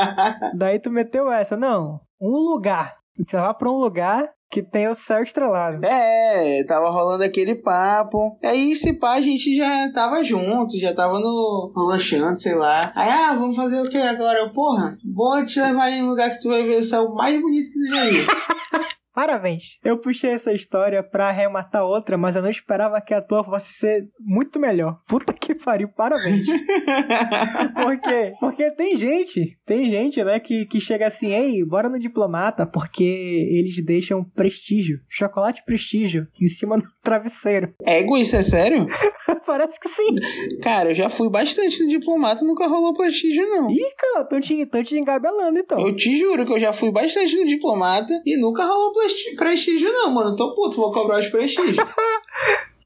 [0.56, 1.56] Daí tu meteu essa.
[1.56, 2.96] Não, um lugar.
[3.16, 5.82] Tu te levar pra um lugar que tem o céu estrelado.
[5.82, 8.38] É, tava rolando aquele papo.
[8.44, 12.92] Aí, se pá, a gente já tava junto, já tava no, no lanchando, sei lá.
[12.94, 14.40] Aí, ah, vamos fazer o que agora?
[14.40, 17.40] Eu, Porra, vou te levar em um lugar que tu vai ver o céu mais
[17.40, 18.26] bonito que tu já viu.
[19.14, 19.78] Parabéns.
[19.84, 23.72] Eu puxei essa história pra arrematar outra, mas eu não esperava que a tua fosse
[23.74, 24.98] ser muito melhor.
[25.06, 26.46] Puta que pariu, parabéns.
[27.82, 28.32] Por quê?
[28.40, 33.02] Porque tem gente, tem gente, né, que, que chega assim, ei, bora no diplomata, porque
[33.04, 37.74] eles deixam prestígio, chocolate prestígio, em cima do travesseiro.
[37.86, 38.86] Ego, isso é sério?
[39.46, 40.14] Parece que sim.
[40.62, 43.70] Cara, eu já fui bastante no diplomata, nunca rolou prestígio, não.
[43.70, 45.78] Ih, cara, tão te, tão te engabelando, então.
[45.78, 49.01] Eu te juro que eu já fui bastante no diplomata e nunca rolou presti-
[49.36, 50.36] prestígio, não, mano.
[50.36, 51.76] Tô puto, vou cobrar os prestígios.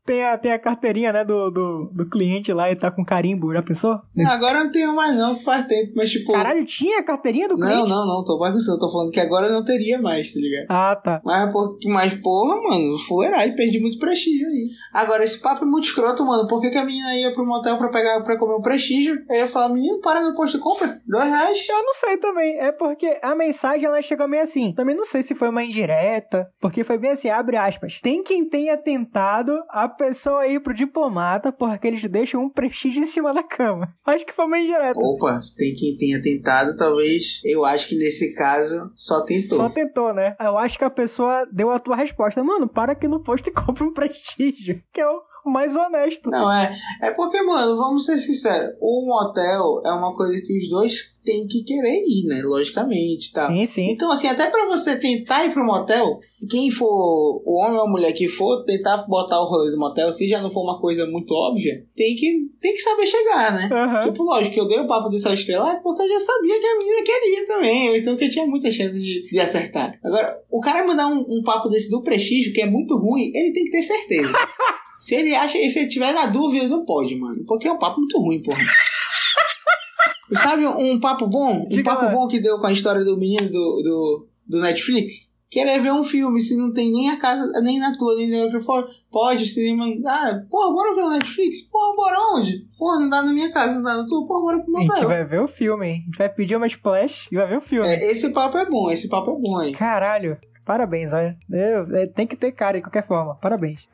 [0.06, 3.52] Tem a, tem a carteirinha, né, do, do, do cliente lá e tá com carimbo,
[3.52, 3.98] já pensou?
[4.14, 6.32] Não, agora não tenho mais, não, faz tempo, mas tipo.
[6.32, 7.74] Caralho, tinha a carteirinha do cliente?
[7.74, 10.66] Não, não, não, tô bagunçando, tô falando que agora não teria mais, tá ligado?
[10.68, 11.20] Ah, tá.
[11.24, 14.68] Mas, por- mas porra, mano, fuleiragem, perdi muito prestígio aí.
[14.92, 16.46] Agora, esse papo é muito escroto, mano.
[16.46, 19.18] Por que, que a menina ia pro motel pra pegar pra comer um prestígio?
[19.28, 21.66] Aí eu falo, menino, para no posto de compra, dois reais.
[21.68, 22.56] Eu não sei também.
[22.58, 24.72] É porque a mensagem ela chegou meio assim.
[24.72, 26.48] Também não sei se foi uma indireta.
[26.60, 27.98] Porque foi bem assim, abre aspas.
[28.02, 33.06] Tem quem tenha tentado a pessoa ir pro diplomata porque eles deixam um prestígio em
[33.06, 33.94] cima da cama.
[34.04, 34.98] Acho que foi uma indireta.
[34.98, 37.40] Opa, tem quem tenha tentado, talvez.
[37.44, 39.58] Eu acho que nesse caso só tentou.
[39.58, 40.36] Só tentou, né?
[40.40, 42.42] Eu acho que a pessoa deu a tua resposta.
[42.42, 44.82] Mano, para aqui no posto e compra um prestígio.
[44.92, 46.28] Que é o mais honesto.
[46.30, 46.76] Não, é.
[47.02, 48.74] É porque, mano, vamos ser sinceros.
[48.80, 52.40] O motel é uma coisa que os dois têm que querer ir, né?
[52.44, 53.48] Logicamente, tá?
[53.48, 53.86] Sim, sim.
[53.90, 57.90] Então, assim, até pra você tentar ir pro motel, quem for, o homem ou a
[57.90, 61.04] mulher que for, tentar botar o rolê do motel, se já não for uma coisa
[61.06, 63.68] muito óbvia, tem que, tem que saber chegar, né?
[63.70, 63.98] Aham.
[63.98, 66.66] Tipo, lógico que eu dei o papo do céu estrelado porque eu já sabia que
[66.66, 69.98] a menina queria também, então que eu tinha muitas chances de, de acertar.
[70.04, 73.52] Agora, o cara mandar um, um papo desse do prestígio, que é muito ruim, ele
[73.52, 74.32] tem que ter certeza.
[74.98, 77.44] se ele acha, se ele tiver na dúvida, não pode, mano.
[77.46, 78.62] Porque é um papo muito ruim, porra.
[80.32, 81.66] Sabe um papo bom?
[81.70, 85.36] Um papo bom que deu com a história do menino do, do, do Netflix?
[85.48, 88.38] Querer ver um filme se não tem nem a casa, nem na tua, nem na
[88.38, 88.86] outra fora.
[89.12, 89.86] Pode, o cinema.
[90.04, 91.60] Ah, porra, bora ver o Netflix?
[91.70, 92.66] Porra, bora onde?
[92.76, 94.26] Porra, não dá na minha casa, não dá na tua.
[94.26, 96.00] Porra, bora pro A gente vai ver o filme, hein?
[96.02, 97.86] A gente vai pedir uma splash e vai ver o filme.
[97.88, 99.72] É, esse papo é bom, esse papo é bom aí.
[99.72, 100.36] Caralho.
[100.66, 101.38] Parabéns, olha.
[101.48, 103.36] Eu- é, tem que ter cara de qualquer forma.
[103.40, 103.86] Parabéns.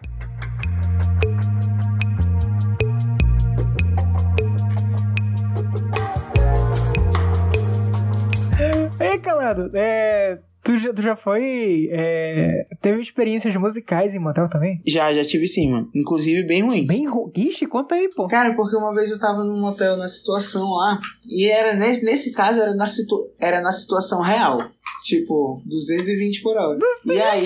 [9.05, 11.89] Ei, Calado, é, tu, já, tu já foi.
[11.93, 14.81] é, teve experiências musicais em motel também?
[14.87, 15.89] Já, já tive sim, mano.
[15.95, 16.87] Inclusive bem ruim.
[16.87, 17.07] Bem.
[17.09, 18.27] ru- Ixi, conta aí, pô.
[18.29, 22.33] Cara, porque uma vez eu tava num motel na situação lá, e era nesse, nesse
[22.33, 24.59] caso era na, situ, era na situação real.
[25.03, 26.79] Tipo, 220 por hora.
[27.05, 27.45] E aí,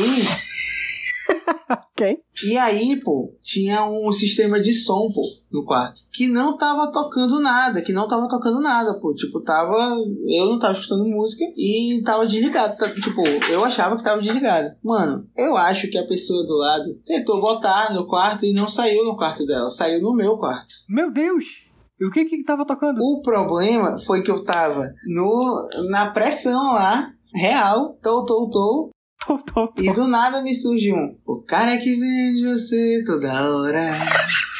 [1.68, 2.18] Ok.
[2.46, 6.02] e aí, pô, tinha um sistema de som, pô, no quarto.
[6.12, 9.14] Que não tava tocando nada, que não tava tocando nada, pô.
[9.14, 9.96] Tipo, tava.
[10.28, 12.76] Eu não tava escutando música e tava desligado.
[12.76, 14.76] tá- Tipo, eu achava que tava desligado.
[14.84, 19.04] Mano, eu acho que a pessoa do lado tentou botar no quarto e não saiu
[19.04, 20.72] no quarto dela, saiu no meu quarto.
[20.88, 21.44] Meu Deus!
[21.98, 22.98] E o que que tava tocando?
[23.00, 28.90] O problema foi que eu tava no, na pressão lá, real, tô, tô, tô,
[29.26, 29.82] Tô, tô, tô.
[29.82, 31.18] e do nada me surge um.
[31.26, 33.90] O cara que vem de você toda hora.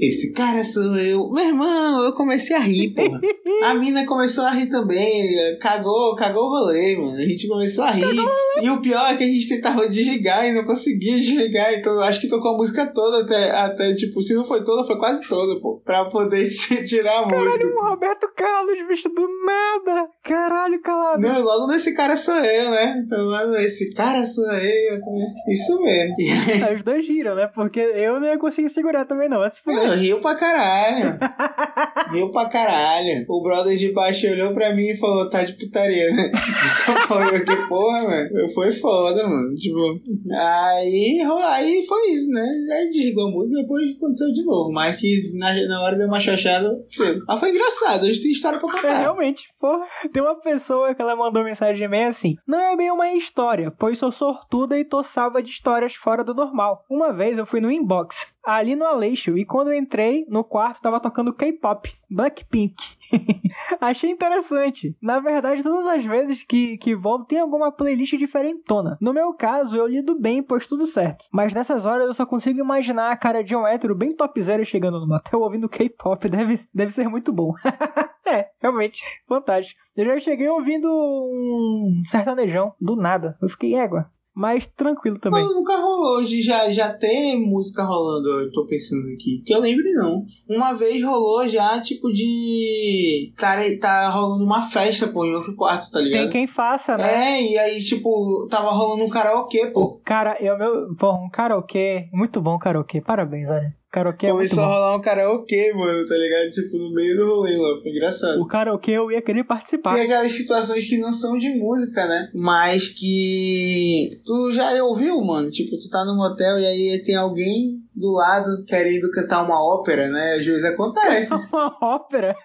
[0.00, 1.28] Esse cara sou eu.
[1.30, 3.20] Meu irmão, eu comecei a rir, porra.
[3.62, 5.58] A mina começou a rir também.
[5.60, 7.16] Cagou, cagou o rolê, mano.
[7.16, 8.16] A gente começou a rir.
[8.62, 11.74] E o pior é que a gente tentava desligar e não conseguia desligar.
[11.74, 14.96] Então acho que tocou a música toda até, até, tipo, se não foi toda, foi
[14.96, 15.82] quase toda, pô.
[15.84, 16.48] Pra poder
[16.88, 17.58] tirar a música.
[17.58, 20.08] Caralho, o Roberto Carlos, bicho, do nada!
[20.24, 21.20] Caralho, calado.
[21.20, 23.02] Não, logo nesse cara sou eu, né?
[23.04, 25.26] Então logo esse cara sou eu também.
[25.48, 26.14] Isso mesmo.
[26.18, 27.46] Aí, Os dois giram, né?
[27.54, 29.38] Porque eu não ia conseguir segurar também, não.
[29.38, 31.18] Vai se Mano, riu pra caralho.
[32.12, 33.24] riu pra caralho.
[33.28, 36.30] O brother de baixo olhou pra mim e falou, tá de putaria, né?
[37.06, 38.48] Só eu que porra, mano.
[38.54, 39.54] Foi foda, mano.
[39.54, 40.00] Tipo,
[40.38, 42.46] aí, aí foi isso, né?
[42.72, 44.72] Aí desligou a música e depois aconteceu de novo.
[44.72, 46.70] Mas que na, na hora deu uma chochada.
[46.94, 47.18] foi.
[47.26, 48.98] Mas foi engraçado, hoje tem história pra É, contar.
[48.98, 49.84] realmente, porra.
[50.12, 53.98] Tem uma pessoa que ela mandou mensagem meio assim: Não é bem uma história, pois
[53.98, 56.84] sou sortuda e tô salva de histórias fora do normal.
[56.90, 60.80] Uma vez eu fui no inbox, ali no Aleixo, e quando eu entrei no quarto
[60.80, 62.74] tava tocando K-pop, Blackpink.
[63.80, 64.96] Achei interessante.
[65.00, 68.96] Na verdade, todas as vezes que, que volto tem alguma playlist diferentona.
[69.00, 71.26] No meu caso, eu lido bem, pois tudo certo.
[71.32, 75.00] Mas nessas horas eu só consigo imaginar a cara de um hétero bem topzera chegando
[75.00, 76.28] no motel ouvindo K-pop.
[76.28, 77.54] Deve, deve ser muito bom.
[78.26, 79.80] é, realmente, fantástico.
[79.96, 83.36] Eu já cheguei ouvindo um sertanejão, do nada.
[83.40, 84.10] Eu fiquei égua.
[84.40, 85.44] Mas tranquilo também.
[85.44, 89.42] Mas nunca rolou já, já ter música rolando, eu tô pensando aqui.
[89.44, 90.24] Que eu lembre não.
[90.48, 93.34] Uma vez rolou já, tipo, de.
[93.36, 96.22] Tá, tá rolando uma festa, pô, em outro quarto, tá ligado?
[96.22, 97.04] Tem quem faça, né?
[97.04, 100.00] É, e aí, tipo, tava rolando um karaokê, pô.
[100.06, 100.94] Cara, eu meu.
[100.96, 102.08] Porra, um karaokê.
[102.10, 103.02] Muito bom karaokê.
[103.02, 103.79] Parabéns, olha.
[103.90, 106.50] Karaokê é Começou a rolar um karaokê, mano, tá ligado?
[106.50, 107.80] Tipo, no meio do rolê lá.
[107.82, 108.40] Foi engraçado.
[108.40, 109.94] O karaokê eu ia querer participar.
[109.94, 112.30] Tem aquelas situações que não são de música, né?
[112.32, 115.50] Mas que tu já ouviu, mano.
[115.50, 120.08] Tipo, tu tá num motel e aí tem alguém do lado querendo cantar uma ópera,
[120.08, 120.34] né?
[120.38, 121.34] Às vezes acontece.
[121.52, 122.34] Uma ópera.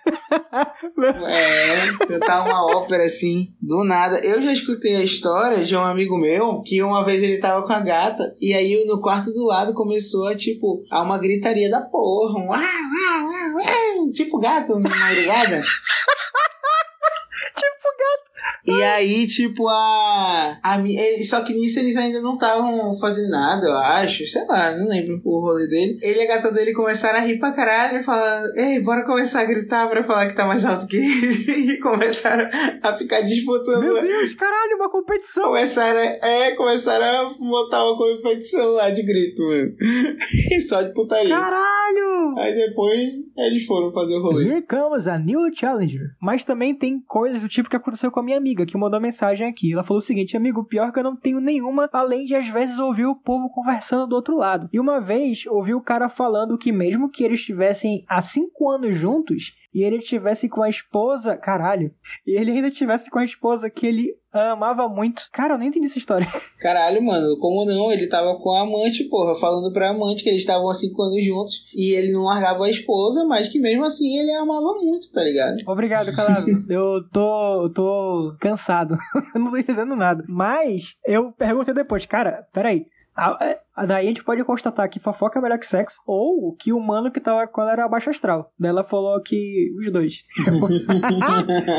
[1.28, 4.20] É, cantar uma ópera assim, do nada.
[4.20, 7.74] Eu já escutei a história de um amigo meu que uma vez ele tava com
[7.74, 11.82] a gata e aí no quarto do lado começou a, tipo, a uma gritaria da
[11.82, 12.39] porra.
[12.39, 15.62] Um, "Ah, ah, ah, ah", tipo gato na madrugada.
[17.56, 18.24] tipo gato.
[18.68, 20.58] E aí, tipo, a.
[20.64, 24.26] a ele- só que nisso eles ainda não estavam fazendo nada, eu acho.
[24.28, 26.00] Sei lá, não lembro o rolê dele.
[26.02, 29.46] Ele e a gata dele começaram a rir pra caralho, falando: Ei, bora começar a
[29.46, 31.46] gritar pra falar que tá mais alto que ele.
[31.76, 32.48] E começaram
[32.84, 33.82] a ficar disputando.
[33.82, 35.46] Meu Deus, caralho, uma competição.
[35.48, 39.74] Começaram, a- é, começaram a montar uma competição lá de grito, mano.
[40.68, 41.30] Só de putaria.
[41.36, 42.38] Caralho!
[42.38, 44.48] Aí depois eles foram fazer o rolê.
[44.48, 46.12] Here comes a new challenger.
[46.22, 49.48] Mas também tem coisas do tipo que aconteceu com a minha amiga, que mandou mensagem
[49.48, 49.74] aqui.
[49.74, 52.78] Ela falou o seguinte: Amigo, pior que eu não tenho nenhuma, além de às vezes
[52.78, 54.70] ouvir o povo conversando do outro lado.
[54.72, 58.96] E uma vez ouvi o cara falando que, mesmo que eles estivessem há cinco anos
[58.96, 61.36] juntos, e ele estivesse com a esposa.
[61.36, 61.91] Caralho.
[62.26, 65.23] E ele ainda estivesse com a esposa que ele amava muito.
[65.34, 66.28] Cara, eu nem entendi essa história.
[66.59, 67.91] Caralho, mano, como não?
[67.91, 71.21] Ele tava com a amante, porra, falando pra amante que eles estavam há cinco anos
[71.26, 75.11] juntos e ele não largava a esposa, mas que mesmo assim ele a amava muito,
[75.11, 75.57] tá ligado?
[75.67, 76.45] Obrigado, Calado.
[76.71, 78.97] eu tô, tô cansado.
[79.36, 80.23] eu não tô entendendo nada.
[80.30, 82.86] Mas eu perguntei depois, cara, peraí.
[83.13, 86.71] A, a- daí a gente pode constatar que fofoca é melhor que sexo, ou que
[86.71, 88.51] o mano que tava com ela era baixo astral.
[88.59, 90.13] Daí ela falou que os dois.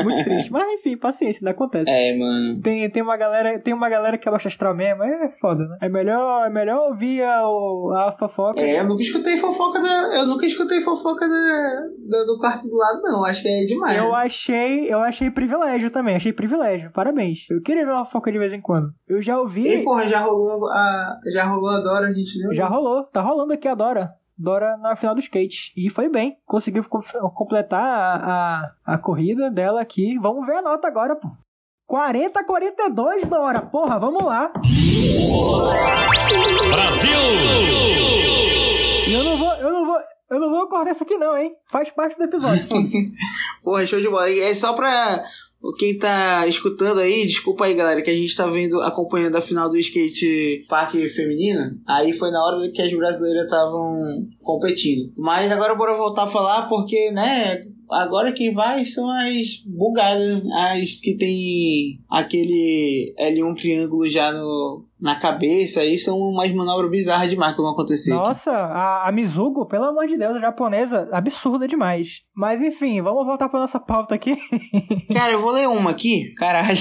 [0.03, 0.51] Muito triste.
[0.51, 1.89] Mas enfim, paciência, não acontece.
[1.89, 2.61] É, mano.
[2.61, 5.77] Tem, tem, uma galera, tem uma galera que é baixo astral mesmo, é foda, né?
[5.81, 8.59] É melhor, é melhor ouvir a, a fofoca.
[8.59, 10.17] É, eu nunca escutei fofoca da.
[10.17, 13.23] Eu nunca escutei fofoca da, da- do quarto do lado, não.
[13.25, 13.97] Acho que é demais.
[13.97, 16.91] Eu achei, eu achei privilégio também, achei privilégio.
[16.91, 17.39] Parabéns.
[17.49, 18.89] Eu queria ver uma fofoca de vez em quando.
[19.07, 19.67] Eu já ouvi.
[19.67, 21.15] E, porra, já rolou a.
[21.33, 22.55] Já rolou a Dora, a gente lembra?
[22.55, 24.11] Já rolou, tá rolando aqui a Dora.
[24.37, 25.71] Dora na final do skate.
[25.75, 26.37] E foi bem.
[26.45, 27.01] Conseguiu co-
[27.33, 30.17] completar a, a, a corrida dela aqui.
[30.19, 31.27] Vamos ver a nota agora, pô.
[31.87, 33.61] 40 a 42, Dora.
[33.61, 34.51] Porra, vamos lá.
[39.07, 39.97] E eu não vou, eu não vou,
[40.31, 41.53] eu não vou cortar isso aqui não, hein?
[41.71, 42.61] Faz parte do episódio.
[43.63, 44.29] Porra, show de bola.
[44.29, 45.23] E É só pra
[45.77, 49.69] quem tá escutando aí, desculpa aí, galera, que a gente tá vendo, acompanhando a final
[49.69, 51.79] do skate parque feminino.
[51.85, 55.11] Aí foi na hora que as brasileiras estavam competindo.
[55.17, 60.95] Mas agora bora voltar a falar, porque, né, agora quem vai são as bugadas, as
[61.01, 65.81] que tem aquele L1 triângulo já no, na cabeça.
[65.81, 68.11] Aí são umas manobras bizarras demais que vão acontecer.
[68.13, 68.19] aqui.
[68.19, 72.21] Nossa, a, a Mizugo, pelo amor de Deus, a japonesa, absurda demais.
[72.35, 74.35] Mas enfim, vamos voltar pra nossa pauta aqui.
[75.13, 76.77] Cara, eu vou ler uma aqui, caralho.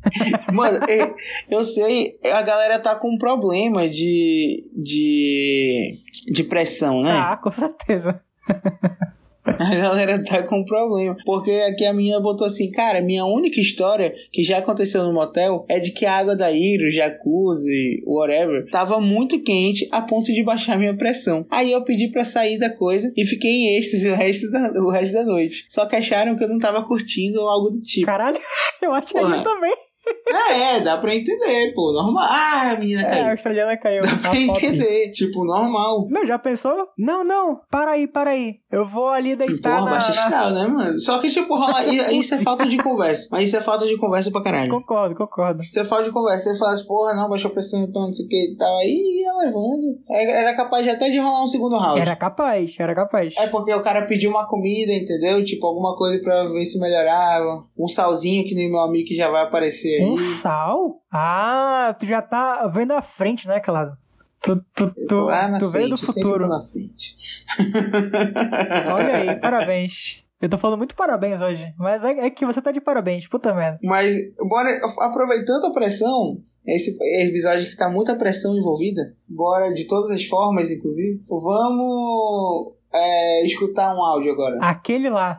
[0.52, 1.14] Mano, é,
[1.50, 4.68] eu sei, a galera tá com um problema de.
[4.74, 5.98] de.
[6.26, 7.12] de pressão, né?
[7.12, 8.20] Ah, com certeza.
[9.58, 11.16] A galera tá com um problema.
[11.24, 15.64] Porque aqui a menina botou assim, cara, minha única história que já aconteceu no motel
[15.68, 20.42] é de que a água da Iro, jacuzzi, whatever, tava muito quente a ponto de
[20.42, 21.46] baixar minha pressão.
[21.50, 24.90] Aí eu pedi pra sair da coisa e fiquei em êxtase o resto da, o
[24.90, 25.64] resto da noite.
[25.68, 28.06] Só que acharam que eu não tava curtindo ou algo do tipo.
[28.06, 28.38] Caralho,
[28.82, 29.42] eu achei Porra.
[29.42, 29.87] também.
[30.30, 32.24] Ah, é, dá pra entender, pô, normal.
[32.28, 33.30] Ah, a menina É, a caiu.
[33.30, 34.02] australiana caiu.
[34.02, 36.06] Dá na pra entender, tipo, normal.
[36.10, 36.86] Não, já pensou?
[36.98, 38.56] Não, não, para aí, para aí.
[38.70, 39.90] Eu vou ali deitar Porra, na...
[39.92, 41.00] baixa astral, né, mano?
[41.00, 43.28] Só que, tipo, rola, isso é falta de conversa.
[43.30, 44.70] Mas isso é falta de conversa pra caralho.
[44.70, 45.62] Concordo, concordo.
[45.64, 48.26] Você fala de conversa, você fala assim, porra, não, baixou a pressão, então, não sei
[48.26, 48.78] o que e tal.
[48.78, 49.98] Aí ia levando.
[50.10, 52.00] Era capaz de até de rolar um segundo round.
[52.00, 53.34] Era capaz, era capaz.
[53.38, 55.42] É porque o cara pediu uma comida, entendeu?
[55.42, 57.64] Tipo, alguma coisa pra ver se melhorava.
[57.78, 60.10] Um salzinho que nem meu amigo que já vai aparecer aí.
[60.10, 61.02] Um sal?
[61.12, 63.96] Ah, tu já tá vendo a frente, né, Calado?
[64.42, 66.44] Tu, tu, Eu tu, tô lá na tu veio do frente, futuro.
[66.44, 67.16] tô na frente.
[68.94, 70.22] Olha aí, parabéns.
[70.40, 73.52] Eu tô falando muito parabéns hoje, mas é, é que você tá de parabéns, puta
[73.52, 73.78] merda.
[73.82, 74.68] Mas, bora,
[75.00, 76.96] aproveitando a pressão, esse
[77.28, 83.92] episódio que tá muita pressão envolvida, bora de todas as formas, inclusive, vamos é, escutar
[83.96, 84.58] um áudio agora.
[84.60, 85.36] Aquele lá.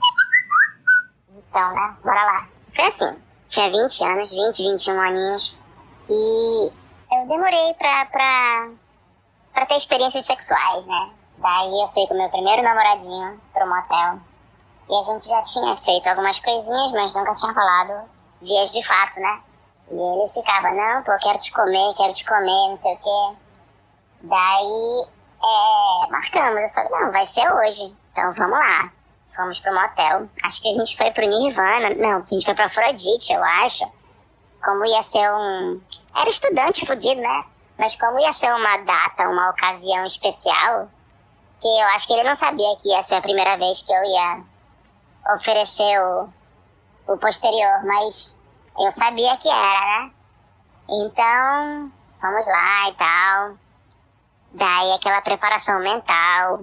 [1.29, 1.97] Então, né?
[2.03, 2.49] Bora lá.
[2.75, 3.17] Foi assim.
[3.49, 5.57] Tinha 20 anos, 20, 21 aninhos.
[6.07, 6.71] E
[7.11, 8.69] eu demorei pra, pra,
[9.51, 11.09] pra ter experiências sexuais, né?
[11.39, 14.19] Daí eu fui com meu primeiro namoradinho pro motel.
[14.87, 18.07] E a gente já tinha feito algumas coisinhas, mas nunca tinha falado
[18.39, 19.41] vias de fato, né?
[19.91, 23.37] E ele ficava, não, pô, quero te comer, quero te comer, não sei o quê.
[24.21, 25.07] Daí,
[25.43, 26.61] é, marcamos.
[26.61, 27.95] Eu falei, não, vai ser hoje.
[28.11, 28.91] Então vamos lá.
[29.35, 30.29] Fomos pro motel.
[30.43, 31.91] Acho que a gente foi pro Nirvana.
[31.95, 33.89] Não, a gente foi pra Afrodite, eu acho.
[34.63, 35.81] Como ia ser um.
[36.15, 37.45] Era estudante fudido, né?
[37.77, 40.89] Mas como ia ser uma data, uma ocasião especial,
[41.61, 44.03] que eu acho que ele não sabia que ia ser a primeira vez que eu
[44.03, 44.43] ia
[45.33, 46.29] oferecer o,
[47.07, 48.35] o posterior, mas
[48.77, 50.11] eu sabia que era, né?
[50.89, 53.57] Então, vamos lá e tal.
[54.51, 56.61] Daí aquela preparação mental.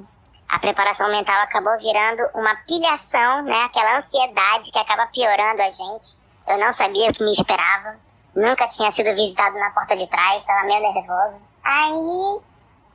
[0.56, 3.64] A preparação mental acabou virando uma pilhação, né?
[3.64, 6.16] Aquela ansiedade que acaba piorando a gente.
[6.48, 7.98] Eu não sabia o que me esperava.
[8.34, 11.42] Nunca tinha sido visitado na porta de trás, estava meio nervoso.
[11.62, 12.40] Aí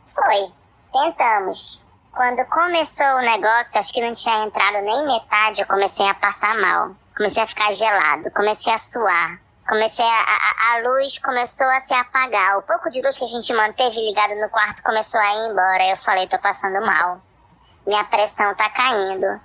[0.08, 0.52] foi.
[0.92, 1.80] Tentamos.
[2.12, 6.56] Quando começou o negócio, acho que não tinha entrado nem metade, eu comecei a passar
[6.56, 6.96] mal.
[7.16, 9.40] Comecei a ficar gelado, comecei a suar.
[9.70, 12.58] Comecei a, a, a luz começou a se apagar.
[12.58, 15.92] O pouco de luz que a gente manteve ligado no quarto começou a ir embora.
[15.92, 17.22] Eu falei, tô passando mal.
[17.86, 19.40] Minha pressão tá caindo.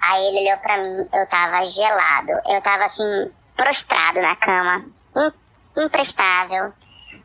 [0.00, 2.32] Aí ele olhou pra mim, eu tava gelado.
[2.48, 4.84] Eu tava assim, prostrado na cama.
[5.76, 6.72] imprestável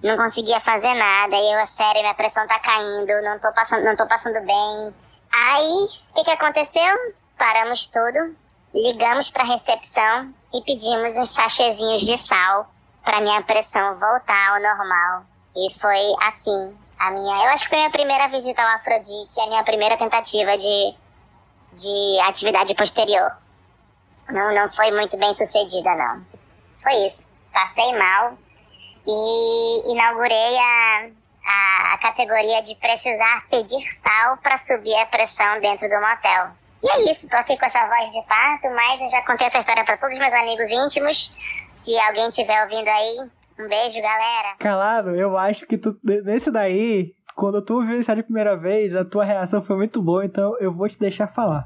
[0.03, 3.95] não conseguia fazer nada, e eu, sério, minha pressão tá caindo, não tô passando, não
[3.95, 4.95] tô passando bem.
[5.32, 7.16] Aí, o que que aconteceu?
[7.38, 8.36] Paramos tudo,
[8.74, 12.70] ligamos pra recepção e pedimos uns sachezinhos de sal
[13.03, 15.26] pra minha pressão voltar ao normal.
[15.55, 19.39] E foi assim, a minha, eu acho que foi a minha primeira visita ao Afrodite,
[19.39, 20.95] a minha primeira tentativa de,
[21.73, 23.31] de atividade posterior.
[24.29, 26.25] Não, não foi muito bem sucedida, não.
[26.81, 27.27] Foi isso.
[27.53, 28.37] Passei mal,
[29.07, 31.07] e inaugurei a,
[31.93, 36.49] a categoria de precisar pedir sal para subir a pressão dentro do motel.
[36.83, 39.57] E é isso, tô aqui com essa voz de parto, mas eu já contei essa
[39.57, 41.31] história para todos os meus amigos íntimos.
[41.71, 44.55] Se alguém estiver ouvindo aí, um beijo, galera.
[44.60, 49.05] Calado, eu acho que tu, nesse daí, quando tu viu isso a primeira vez, a
[49.05, 51.66] tua reação foi muito boa, então eu vou te deixar falar.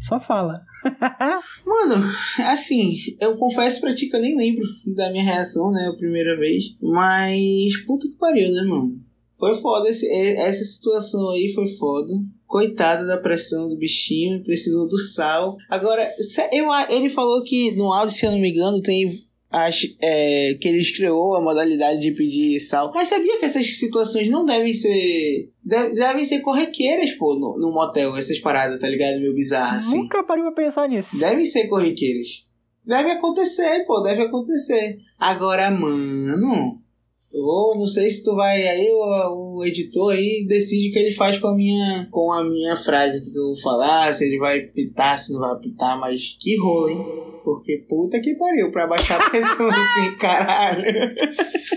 [0.00, 0.62] Só fala.
[1.66, 2.04] Mano,
[2.46, 4.64] assim, eu confesso pra ti que eu nem lembro
[4.94, 6.76] da minha reação, né, a primeira vez.
[6.80, 8.96] Mas, puta que pariu, né, mano?
[9.36, 12.12] Foi foda, esse, essa situação aí foi foda.
[12.46, 15.56] Coitada da pressão do bichinho, precisou do sal.
[15.68, 16.08] Agora,
[16.52, 19.08] eu, ele falou que no áudio, se eu não me engano, tem
[19.50, 22.92] acho, é, que ele estreou a modalidade de pedir sal.
[22.94, 25.50] Mas sabia que essas situações não devem ser.
[25.64, 29.20] devem ser corriqueiras, pô, no, no motel, essas paradas, tá ligado?
[29.20, 29.96] Meio bizarras, assim.
[29.96, 31.16] Nunca parei pra pensar nisso.
[31.18, 32.46] Devem ser corriqueiras.
[32.84, 34.98] Deve acontecer, pô, deve acontecer.
[35.18, 36.80] Agora, mano.
[37.30, 41.14] Ou não sei se tu vai aí, o, o editor aí decide o que ele
[41.14, 44.60] faz com a minha com a minha frase que eu vou falar, se ele vai
[44.60, 47.27] pitar, se não vai pitar, mas que rolo, hein?
[47.44, 50.84] Porque puta que pariu, pra baixar a pressão assim, caralho.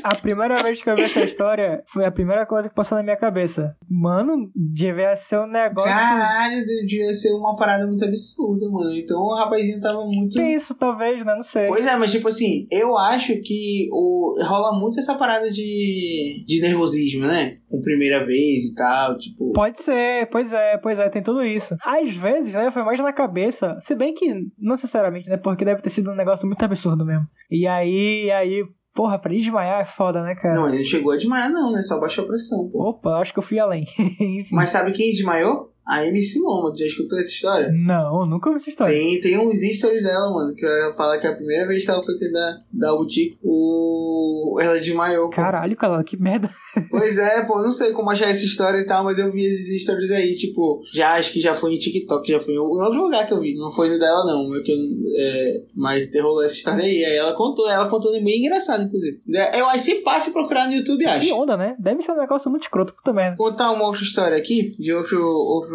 [0.04, 3.04] A primeira vez que eu vi essa história foi a primeira coisa que passou na
[3.04, 3.76] minha cabeça.
[3.90, 5.90] Mano, devia ser um negócio.
[5.90, 8.94] Caralho, devia ser uma parada muito absurda, mano.
[8.94, 10.38] Então o rapazinho tava muito.
[10.38, 11.36] Que isso, talvez, né?
[11.36, 11.68] Não sei.
[11.68, 14.38] Pois é, mas tipo assim, eu acho que o...
[14.44, 17.58] rola muito essa parada de, de nervosismo, né?
[17.72, 19.54] Com primeira vez e tal, tipo.
[19.54, 21.76] Pode ser, pois é, pois é, tem tudo isso.
[21.84, 24.28] Às vezes, né, foi mais na cabeça, se bem que,
[24.60, 25.38] não sinceramente, né?
[25.38, 27.26] Porque deve ter sido um negócio muito absurdo mesmo.
[27.50, 28.64] E aí, aí,
[28.94, 30.54] Porra, pra desmaiar é foda, né, cara?
[30.54, 31.82] Não, ele não chegou a desmaiar, não, né?
[31.82, 32.90] Só baixou a pressão, pô.
[32.90, 33.86] Opa, acho que eu fui além.
[34.52, 35.71] Mas sabe quem desmaiou?
[35.86, 37.72] A MC Loma, já escutou essa história?
[37.72, 38.94] Não, nunca ouvi essa história.
[38.94, 42.02] Tem, tem uns stories dela, mano, que ela fala que a primeira vez que ela
[42.02, 44.60] foi tentar dar boutique, o...
[44.62, 45.30] ela desmaiou.
[45.30, 46.50] Caralho, cara, que merda.
[46.90, 49.84] Pois é, pô, não sei como achar essa história e tal, mas eu vi esses
[49.84, 53.26] stories aí, tipo, já acho que já foi em TikTok, já foi em outro lugar
[53.26, 53.56] que eu vi.
[53.56, 54.74] Não foi no dela, não, mas, que,
[55.18, 57.04] é, mas rolou essa história aí.
[57.04, 59.22] Aí ela contou, ela contou bem engraçado, inclusive.
[59.58, 61.28] Eu acho que se passa e procurar no YouTube, acho.
[61.28, 61.76] Que onda, né?
[61.80, 63.36] Deve ser um negócio muito escroto, puta merda.
[63.38, 65.71] Vou contar uma outra história aqui, de outro, outro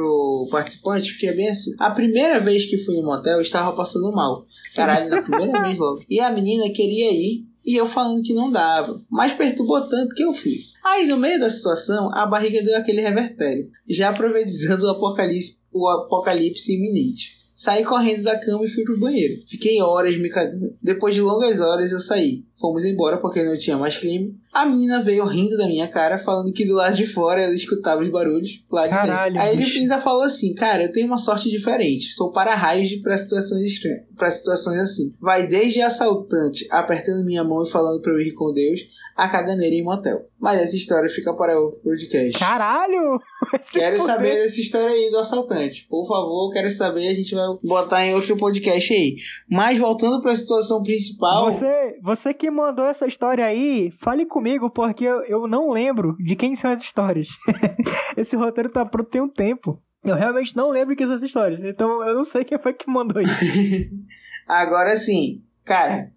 [0.51, 1.75] participante, porque é bem assim.
[1.79, 4.45] A primeira vez que fui no motel, eu estava passando mal.
[4.75, 6.01] Caralho, na primeira vez logo.
[6.09, 9.01] E a menina queria ir, e eu falando que não dava.
[9.11, 10.57] Mas perturbou tanto que eu fui.
[10.85, 15.89] Aí, no meio da situação, a barriga deu aquele revertério, já profetizando o apocalipse, o
[15.89, 17.36] apocalipse iminente.
[17.59, 19.43] Saí correndo da cama e fui pro banheiro.
[19.49, 20.77] Fiquei horas me cagando.
[20.83, 22.45] Depois de longas horas eu saí.
[22.61, 24.39] Fomos embora porque não tinha mais crime.
[24.53, 28.03] A menina veio rindo da minha cara, falando que do lado de fora ela escutava
[28.03, 29.49] os barulhos lá de Caralho, dentro.
[29.49, 32.13] Aí ele ainda falou assim: Cara, eu tenho uma sorte diferente.
[32.15, 35.15] Sou para-raios de- pra situações estranhas, para situações assim.
[35.19, 38.81] Vai desde assaltante apertando minha mão e falando pra eu ir com Deus,
[39.17, 40.29] a caganeira em motel.
[40.39, 42.39] Mas essa história fica para outro podcast.
[42.39, 43.19] Caralho!
[43.73, 45.87] Quero saber dessa história aí do assaltante.
[45.89, 47.09] Por favor, quero saber.
[47.09, 49.17] A gente vai botar em outro podcast aí.
[49.51, 51.51] Mas voltando para a situação principal.
[51.51, 56.35] Você, você que mandou essa história aí, fale comigo, porque eu, eu não lembro de
[56.37, 57.29] quem são as histórias.
[58.17, 59.81] Esse roteiro tá pronto tem um tempo.
[60.05, 62.89] Eu realmente não lembro quem são as histórias, então eu não sei quem foi que
[62.89, 63.35] mandou isso.
[64.47, 66.13] Agora sim, cara,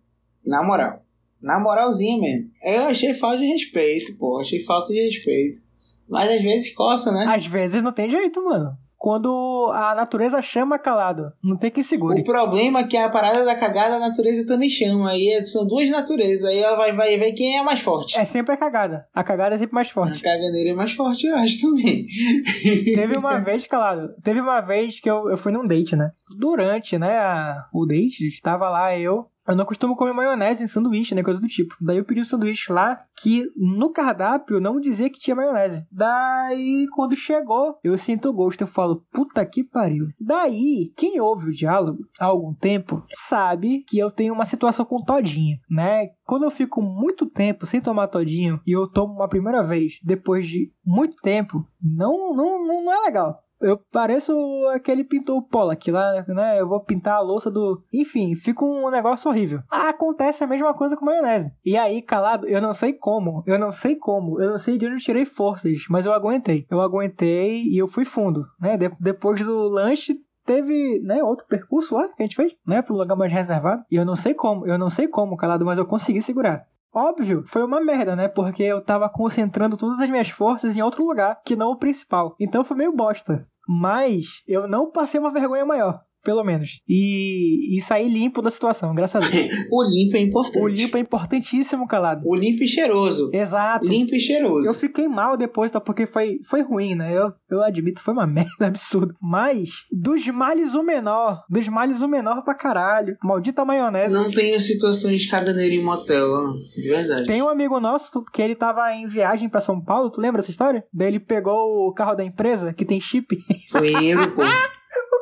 [0.46, 1.04] na moral.
[1.42, 2.50] Na moralzinha mesmo.
[2.64, 4.40] Eu achei falta de respeito, pô.
[4.40, 5.60] Achei falta de respeito.
[6.08, 7.26] Mas às vezes coça, né?
[7.34, 8.72] Às vezes não tem jeito, mano.
[8.98, 12.20] Quando a natureza chama calado, não tem quem segure.
[12.20, 15.12] O problema é que a parada da cagada a natureza também chama.
[15.12, 16.44] Aí é- são duas naturezas.
[16.50, 18.20] Aí ela vai, vai ver quem é mais forte.
[18.20, 19.06] É sempre a cagada.
[19.16, 20.20] A cagada é sempre mais A forte.
[20.20, 22.06] caganeira é mais forte, eu acho também.
[22.96, 26.12] Teve uma vez, calado, teve uma vez que eu, eu fui num date, né?
[26.38, 29.28] Durante, né, a- o date, estava lá eu.
[29.50, 31.24] Eu não costumo comer maionese em sanduíche, né?
[31.24, 31.74] Coisa do tipo.
[31.82, 35.88] Daí eu pedi um sanduíche lá que no cardápio não dizia que tinha maionese.
[35.92, 38.62] Daí, quando chegou, eu sinto gosto.
[38.62, 40.06] Eu falo, puta que pariu.
[40.22, 45.04] Daí, quem ouve o diálogo há algum tempo sabe que eu tenho uma situação com
[45.04, 46.10] todinho, né?
[46.26, 50.48] Quando eu fico muito tempo sem tomar todinho e eu tomo uma primeira vez depois
[50.48, 53.40] de muito tempo, não, não não é legal.
[53.62, 54.34] Eu pareço
[54.74, 56.60] aquele pintor Pollack lá, né?
[56.62, 57.84] Eu vou pintar a louça do.
[57.94, 59.62] Enfim, fica um negócio horrível.
[59.70, 61.52] Acontece a mesma coisa com maionese.
[61.66, 63.44] E aí, calado, eu não sei como.
[63.46, 64.42] Eu não sei como.
[64.42, 66.66] Eu não sei de onde eu tirei forças, mas eu aguentei.
[66.70, 68.78] Eu aguentei e eu fui fundo, né?
[68.78, 72.96] De- depois do lanche, teve, né, outro percurso lá que a gente fez, né, pro
[72.96, 73.84] lugar mais reservado.
[73.92, 76.64] E eu não sei como, eu não sei como, calado, mas eu consegui segurar.
[76.94, 78.28] Óbvio, foi uma merda, né?
[78.28, 82.36] Porque eu tava concentrando todas as minhas forças em outro lugar, que não o principal.
[82.40, 83.48] Então foi meio bosta.
[83.68, 86.82] Mas eu não passei uma vergonha maior, pelo menos.
[86.88, 89.50] E, e saí limpo da situação, graças a Deus.
[89.72, 90.64] O limpo é importante.
[90.64, 92.22] o limpo é importantíssimo, calado.
[92.26, 93.30] O limpo e cheiroso.
[93.34, 93.86] Exato.
[93.86, 94.68] Limpo e cheiroso.
[94.68, 95.80] Eu fiquei mal depois, tá?
[95.80, 97.16] Porque foi, foi ruim, né?
[97.16, 99.14] Eu, eu admito, foi uma merda absurda.
[99.22, 101.44] Mas, dos males o menor.
[101.50, 103.16] Dos males o menor pra caralho.
[103.24, 104.14] Maldita maionese.
[104.14, 106.28] Não tenho situações de caganeira em motel.
[106.76, 107.28] De verdade.
[107.28, 110.52] Tem um amigo nosso que ele tava em viagem pra São Paulo, tu lembra essa
[110.52, 110.84] história?
[110.94, 113.38] Daí ele pegou o carro da empresa, que tem chip.
[113.74, 114.42] Lembro, pô.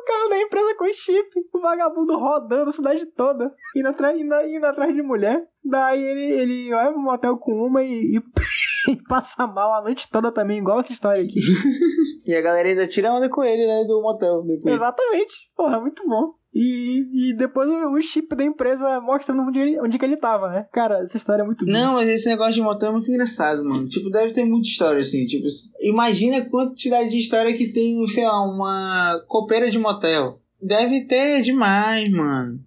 [0.08, 1.28] O carro da empresa com chip.
[1.52, 3.52] O vagabundo rodando a cidade toda.
[3.76, 5.46] Indo atrás, indo, indo atrás de mulher.
[5.64, 8.22] Daí ele, ele vai pro motel com uma e, e,
[8.90, 11.40] e passa mal a noite toda também, igual essa história aqui.
[12.28, 13.84] E a galera ainda tira onda com ele, né?
[13.84, 14.74] Do motel depois.
[14.74, 15.32] Exatamente.
[15.56, 16.34] Porra, muito bom.
[16.54, 20.66] E, e depois o, chip da empresa mostrando onde, ele- onde que ele tava, né?
[20.72, 21.76] Cara, essa história é muito boa.
[21.78, 23.86] Não, mas esse negócio de motel é muito engraçado, mano.
[23.86, 25.24] Tipo, deve ter muita história, assim.
[25.24, 25.46] Tipo,
[25.82, 30.40] imagina a quantidade de história que tem, sei lá, uma copeira de motel.
[30.60, 32.58] Deve ter demais, mano.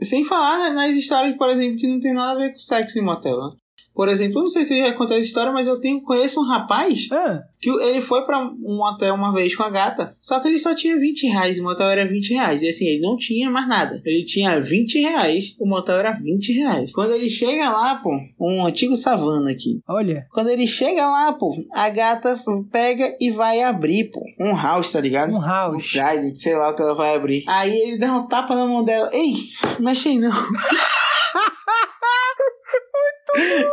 [0.00, 3.02] Sem falar nas histórias, por exemplo, que não tem nada a ver com sexo em
[3.02, 3.50] motel, né?
[3.96, 6.38] Por exemplo, eu não sei se eu já contei essa história, mas eu tenho, conheço
[6.38, 10.38] um rapaz Ah, que ele foi pra um motel uma vez com a gata, só
[10.38, 12.60] que ele só tinha 20 reais, o motel era 20 reais.
[12.62, 14.00] E assim, ele não tinha mais nada.
[14.04, 16.92] Ele tinha 20 reais, o motel era 20 reais.
[16.92, 19.80] Quando ele chega lá, pô, um antigo savana aqui.
[19.88, 20.26] olha.
[20.30, 22.38] Quando ele chega lá, pô, a gata
[22.70, 25.32] pega e vai abrir, pô, um house, tá ligado?
[25.32, 25.86] Um Um house.
[25.90, 27.44] Trident, sei lá o que ela vai abrir.
[27.48, 29.08] Aí ele dá um tapa na mão dela.
[29.14, 29.32] Ei,
[29.80, 30.30] mexe aí não.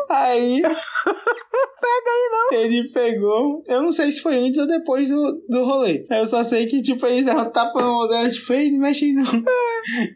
[0.09, 0.61] Aí.
[0.61, 2.59] Pega aí não.
[2.59, 3.63] Ele pegou.
[3.67, 6.05] Eu não sei se foi antes ou depois do, do rolê.
[6.09, 9.05] Eu só sei que, tipo, ele dá um tapa mão dela, tipo, ei, não mexe
[9.05, 9.25] aí não.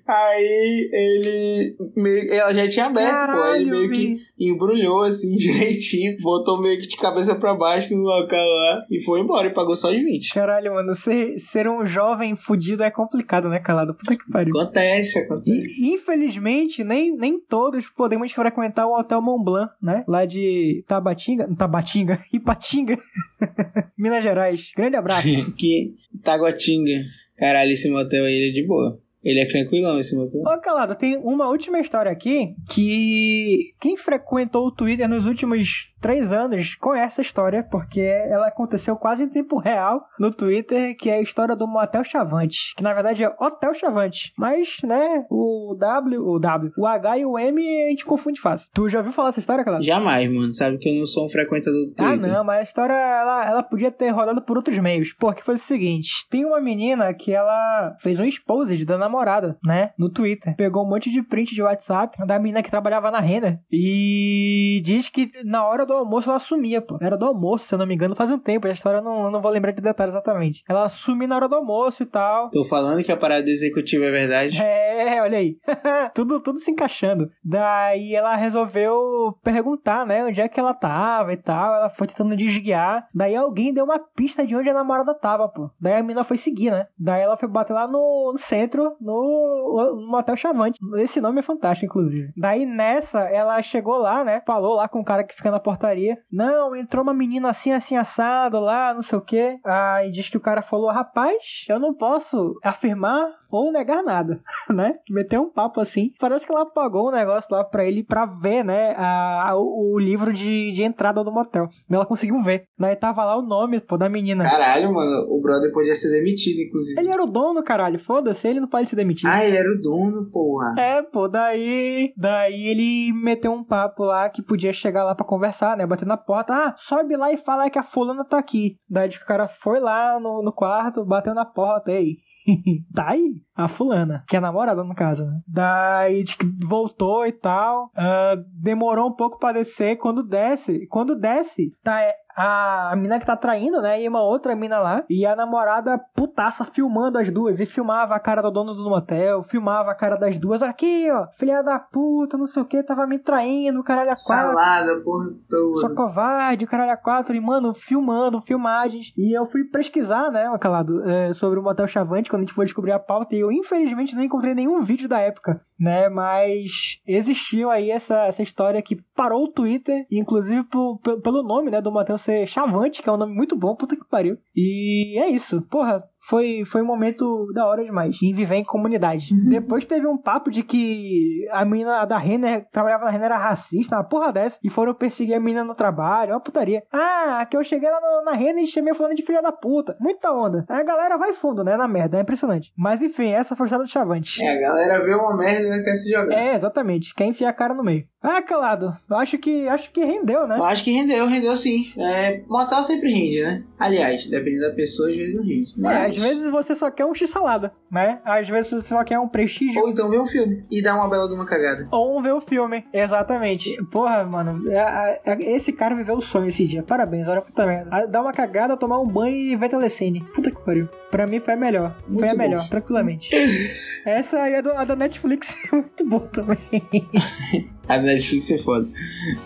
[0.07, 1.75] Aí ele.
[1.95, 3.41] Meio, ela já tinha aberto, pô.
[3.41, 4.21] Aí ele Caralho, meio que Vi.
[4.39, 6.17] embrulhou assim direitinho.
[6.21, 8.85] Botou meio que de cabeça pra baixo no local lá.
[8.89, 10.33] E foi embora e pagou só de 20.
[10.33, 13.93] Caralho, mano, ser, ser um jovem fudido é complicado, né, calado?
[13.93, 14.57] Puta que pariu.
[14.57, 15.69] Acontece, acontece.
[15.81, 20.03] E, infelizmente, nem, nem todos podemos frequentar o Hotel Mont Blanc, né?
[20.07, 21.47] Lá de Tabatinga.
[21.55, 22.23] Tabatinga?
[22.33, 22.97] Ipatinga.
[23.97, 24.71] Minas Gerais.
[24.75, 25.27] Grande abraço.
[25.55, 27.03] que Taguatinga.
[27.37, 28.99] Caralho, esse motel aí é de boa.
[29.23, 30.41] Ele é tranquilão, esse motel.
[30.41, 36.31] Ô, Calado, tem uma última história aqui que quem frequentou o Twitter nos últimos três
[36.31, 41.15] anos conhece a história, porque ela aconteceu quase em tempo real no Twitter, que é
[41.15, 46.21] a história do Motel Chavante, que na verdade é Hotel Chavante, mas, né, o W,
[46.23, 48.69] o W, o H e o M a gente confunde fácil.
[48.73, 49.83] Tu já ouviu falar essa história, Calado?
[49.83, 50.53] Jamais, mano.
[50.53, 52.31] Sabe que eu não sou um frequentador do Ah, Twitter.
[52.31, 55.13] não, mas a história ela, ela podia ter rodado por outros meios.
[55.19, 59.91] Porque foi o seguinte: tem uma menina que ela fez um exposed da namorada, né?
[59.97, 60.55] No Twitter.
[60.55, 63.59] Pegou um monte de print de WhatsApp da menina que trabalhava na Renner.
[63.71, 66.97] E diz que na hora do almoço ela sumia, pô.
[67.01, 68.67] Era do almoço, se eu não me engano, faz um tempo.
[68.67, 70.63] A história eu não, não vou lembrar de detalhes exatamente.
[70.67, 72.49] Ela sumiu na hora do almoço e tal.
[72.49, 74.57] Tô falando que a parada executiva é verdade.
[74.97, 75.57] É, olha aí.
[76.13, 77.29] tudo, tudo se encaixando.
[77.43, 81.75] Daí ela resolveu perguntar, né, onde é que ela tava e tal.
[81.75, 83.07] Ela foi tentando desguiar.
[83.13, 85.69] Daí alguém deu uma pista de onde a namorada tava, pô.
[85.79, 86.87] Daí a menina foi seguir, né?
[86.97, 90.79] Daí ela foi bater lá no, no centro, no, no Motel Chavante.
[90.97, 92.31] Esse nome é fantástico, inclusive.
[92.35, 94.41] Daí nessa, ela chegou lá, né?
[94.45, 96.17] Falou lá com o cara que fica na portaria.
[96.31, 99.59] Não, entrou uma menina assim, assim, assado lá, não sei o quê.
[99.63, 104.95] Aí diz que o cara falou: rapaz, eu não posso afirmar ou negar nada, né?
[105.09, 106.11] Meteu um papo assim.
[106.19, 108.93] Parece que ela pagou um negócio lá pra ele pra ver, né?
[108.97, 111.69] A, a o, o livro de, de entrada do motel.
[111.89, 112.67] Ela conseguiu ver.
[112.77, 114.43] Daí tava lá o nome, pô, da menina.
[114.43, 116.99] Caralho, mano, o brother podia ser demitido, inclusive.
[116.99, 117.99] Ele era o dono, caralho.
[118.03, 119.27] Foda-se, ele não pode ser demitido.
[119.27, 120.75] Ah, ele era o dono, porra.
[120.77, 122.13] É, pô, daí.
[122.17, 125.85] Daí ele meteu um papo lá que podia chegar lá pra conversar, né?
[125.85, 126.53] Bater na porta.
[126.53, 128.77] Ah, sobe lá e fala que a fulana tá aqui.
[128.89, 132.17] Daí o cara foi lá no, no quarto, bateu na porta, ei.
[132.93, 135.41] tá aí a fulana, que é a namorada no caso, né?
[135.47, 136.23] Daí
[136.65, 137.85] voltou e tal.
[137.85, 139.97] Uh, demorou um pouco pra descer.
[139.97, 141.99] Quando desce, quando desce, tá
[142.37, 143.99] a, a mina que tá traindo, né?
[143.99, 145.03] E uma outra mina lá.
[145.09, 147.59] E a namorada putaça filmando as duas.
[147.59, 150.61] E filmava a cara do dono do motel, filmava a cara das duas.
[150.61, 154.55] Aqui, ó, filha da puta, não sei o que, tava me traindo, caralho a quatro.
[154.55, 155.81] Salada, porra toda.
[155.81, 157.35] Só covarde, caralho a quatro.
[157.35, 159.11] E, mano, filmando, filmagens.
[159.17, 162.65] E eu fui pesquisar, né, Calado, é, sobre o Motel Chavante, quando a gente foi
[162.65, 163.35] descobrir a pauta.
[163.35, 166.09] E eu, infelizmente, não encontrei nenhum vídeo da época, né?
[166.09, 171.81] Mas existiu aí essa, essa história que parou o Twitter, inclusive por, pelo nome, né,
[171.81, 174.37] do motel ser Chavante, que é um nome muito bom, puta que pariu.
[174.55, 175.61] E é isso.
[175.63, 178.17] Porra, foi, foi um momento da hora demais.
[178.21, 179.33] em viver em comunidade.
[179.33, 179.49] Uhum.
[179.49, 183.95] Depois teve um papo de que a menina da Renner trabalhava na Renner era racista,
[183.95, 186.83] uma porra dessa, e foram perseguir a menina no trabalho, uma putaria.
[186.91, 189.95] Ah, que eu cheguei lá no, na Renner e chamei falando de filha da puta.
[189.99, 190.65] Muita onda.
[190.69, 192.71] Aí a galera vai fundo, né, na merda, é impressionante.
[192.77, 194.43] Mas enfim, essa foi a do Chavante.
[194.43, 196.35] É, a galera vê uma merda e quer se jogar.
[196.35, 197.13] É, exatamente.
[197.13, 198.05] Quer enfiar a cara no meio.
[198.21, 198.97] Ah, calado.
[199.11, 200.57] Acho que acho que rendeu, né?
[200.57, 201.91] Eu acho que rendeu, rendeu sim.
[201.97, 203.63] É, mortal sempre rende, né?
[203.77, 205.73] Aliás, dependendo da pessoa, às vezes não rende.
[205.77, 205.97] Mas...
[205.97, 208.19] É, às vezes você só quer um x-salada, né?
[208.23, 209.81] Às vezes você só quer um prestígio.
[209.81, 211.87] Ou então ver um filme e dar uma bela de uma cagada.
[211.91, 213.75] Ou ver o um filme, exatamente.
[213.85, 216.83] Porra, mano, é, é, esse cara viveu o sonho esse dia.
[216.83, 218.07] Parabéns, olha puta merda.
[218.07, 220.23] Dar uma cagada, tomar um banho e ver telecine.
[220.35, 220.89] Puta que pariu.
[221.09, 221.95] Pra mim foi a melhor.
[222.07, 222.69] Muito foi a melhor, bom.
[222.69, 223.29] tranquilamente.
[224.05, 226.59] Essa aí é do, a da Netflix muito boa também.
[227.87, 228.87] a da Netflix é foda.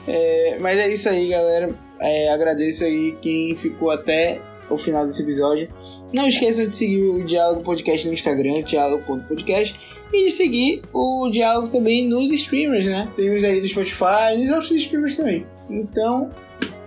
[0.07, 1.69] É, mas é isso aí, galera.
[1.99, 5.67] É, agradeço aí quem ficou até o final desse episódio.
[6.13, 9.79] Não esqueçam de seguir o Diálogo Podcast no Instagram, diálogo.podcast,
[10.13, 13.09] e de seguir o Diálogo também nos streamers, né?
[13.15, 15.45] Temos aí do Spotify e nos outros streamers também.
[15.69, 16.29] Então,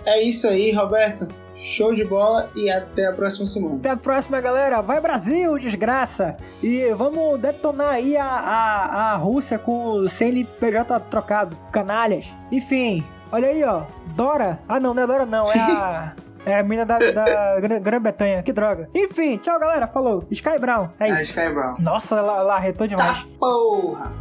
[0.04, 1.26] é isso aí, Roberto.
[1.56, 3.76] Show de bola e até a próxima semana.
[3.76, 4.82] Até a próxima, galera.
[4.82, 6.36] Vai Brasil, desgraça!
[6.62, 11.56] E vamos detonar aí a, a, a Rússia com o CNPJ trocado.
[11.72, 12.26] Canalhas.
[12.50, 13.84] Enfim, olha aí, ó.
[14.16, 14.58] Dora.
[14.68, 15.50] Ah, não, não é Dora, não.
[15.50, 16.12] É a.
[16.46, 18.42] É a mina da, da Grã-Bretanha.
[18.42, 18.88] Que droga.
[18.94, 19.86] Enfim, tchau, galera.
[19.86, 20.24] Falou.
[20.30, 20.88] Sky Brown.
[21.00, 21.22] É, é.
[21.22, 21.76] Sky Brown.
[21.78, 23.18] Nossa, ela, ela arretou demais.
[23.18, 24.12] Tá porra!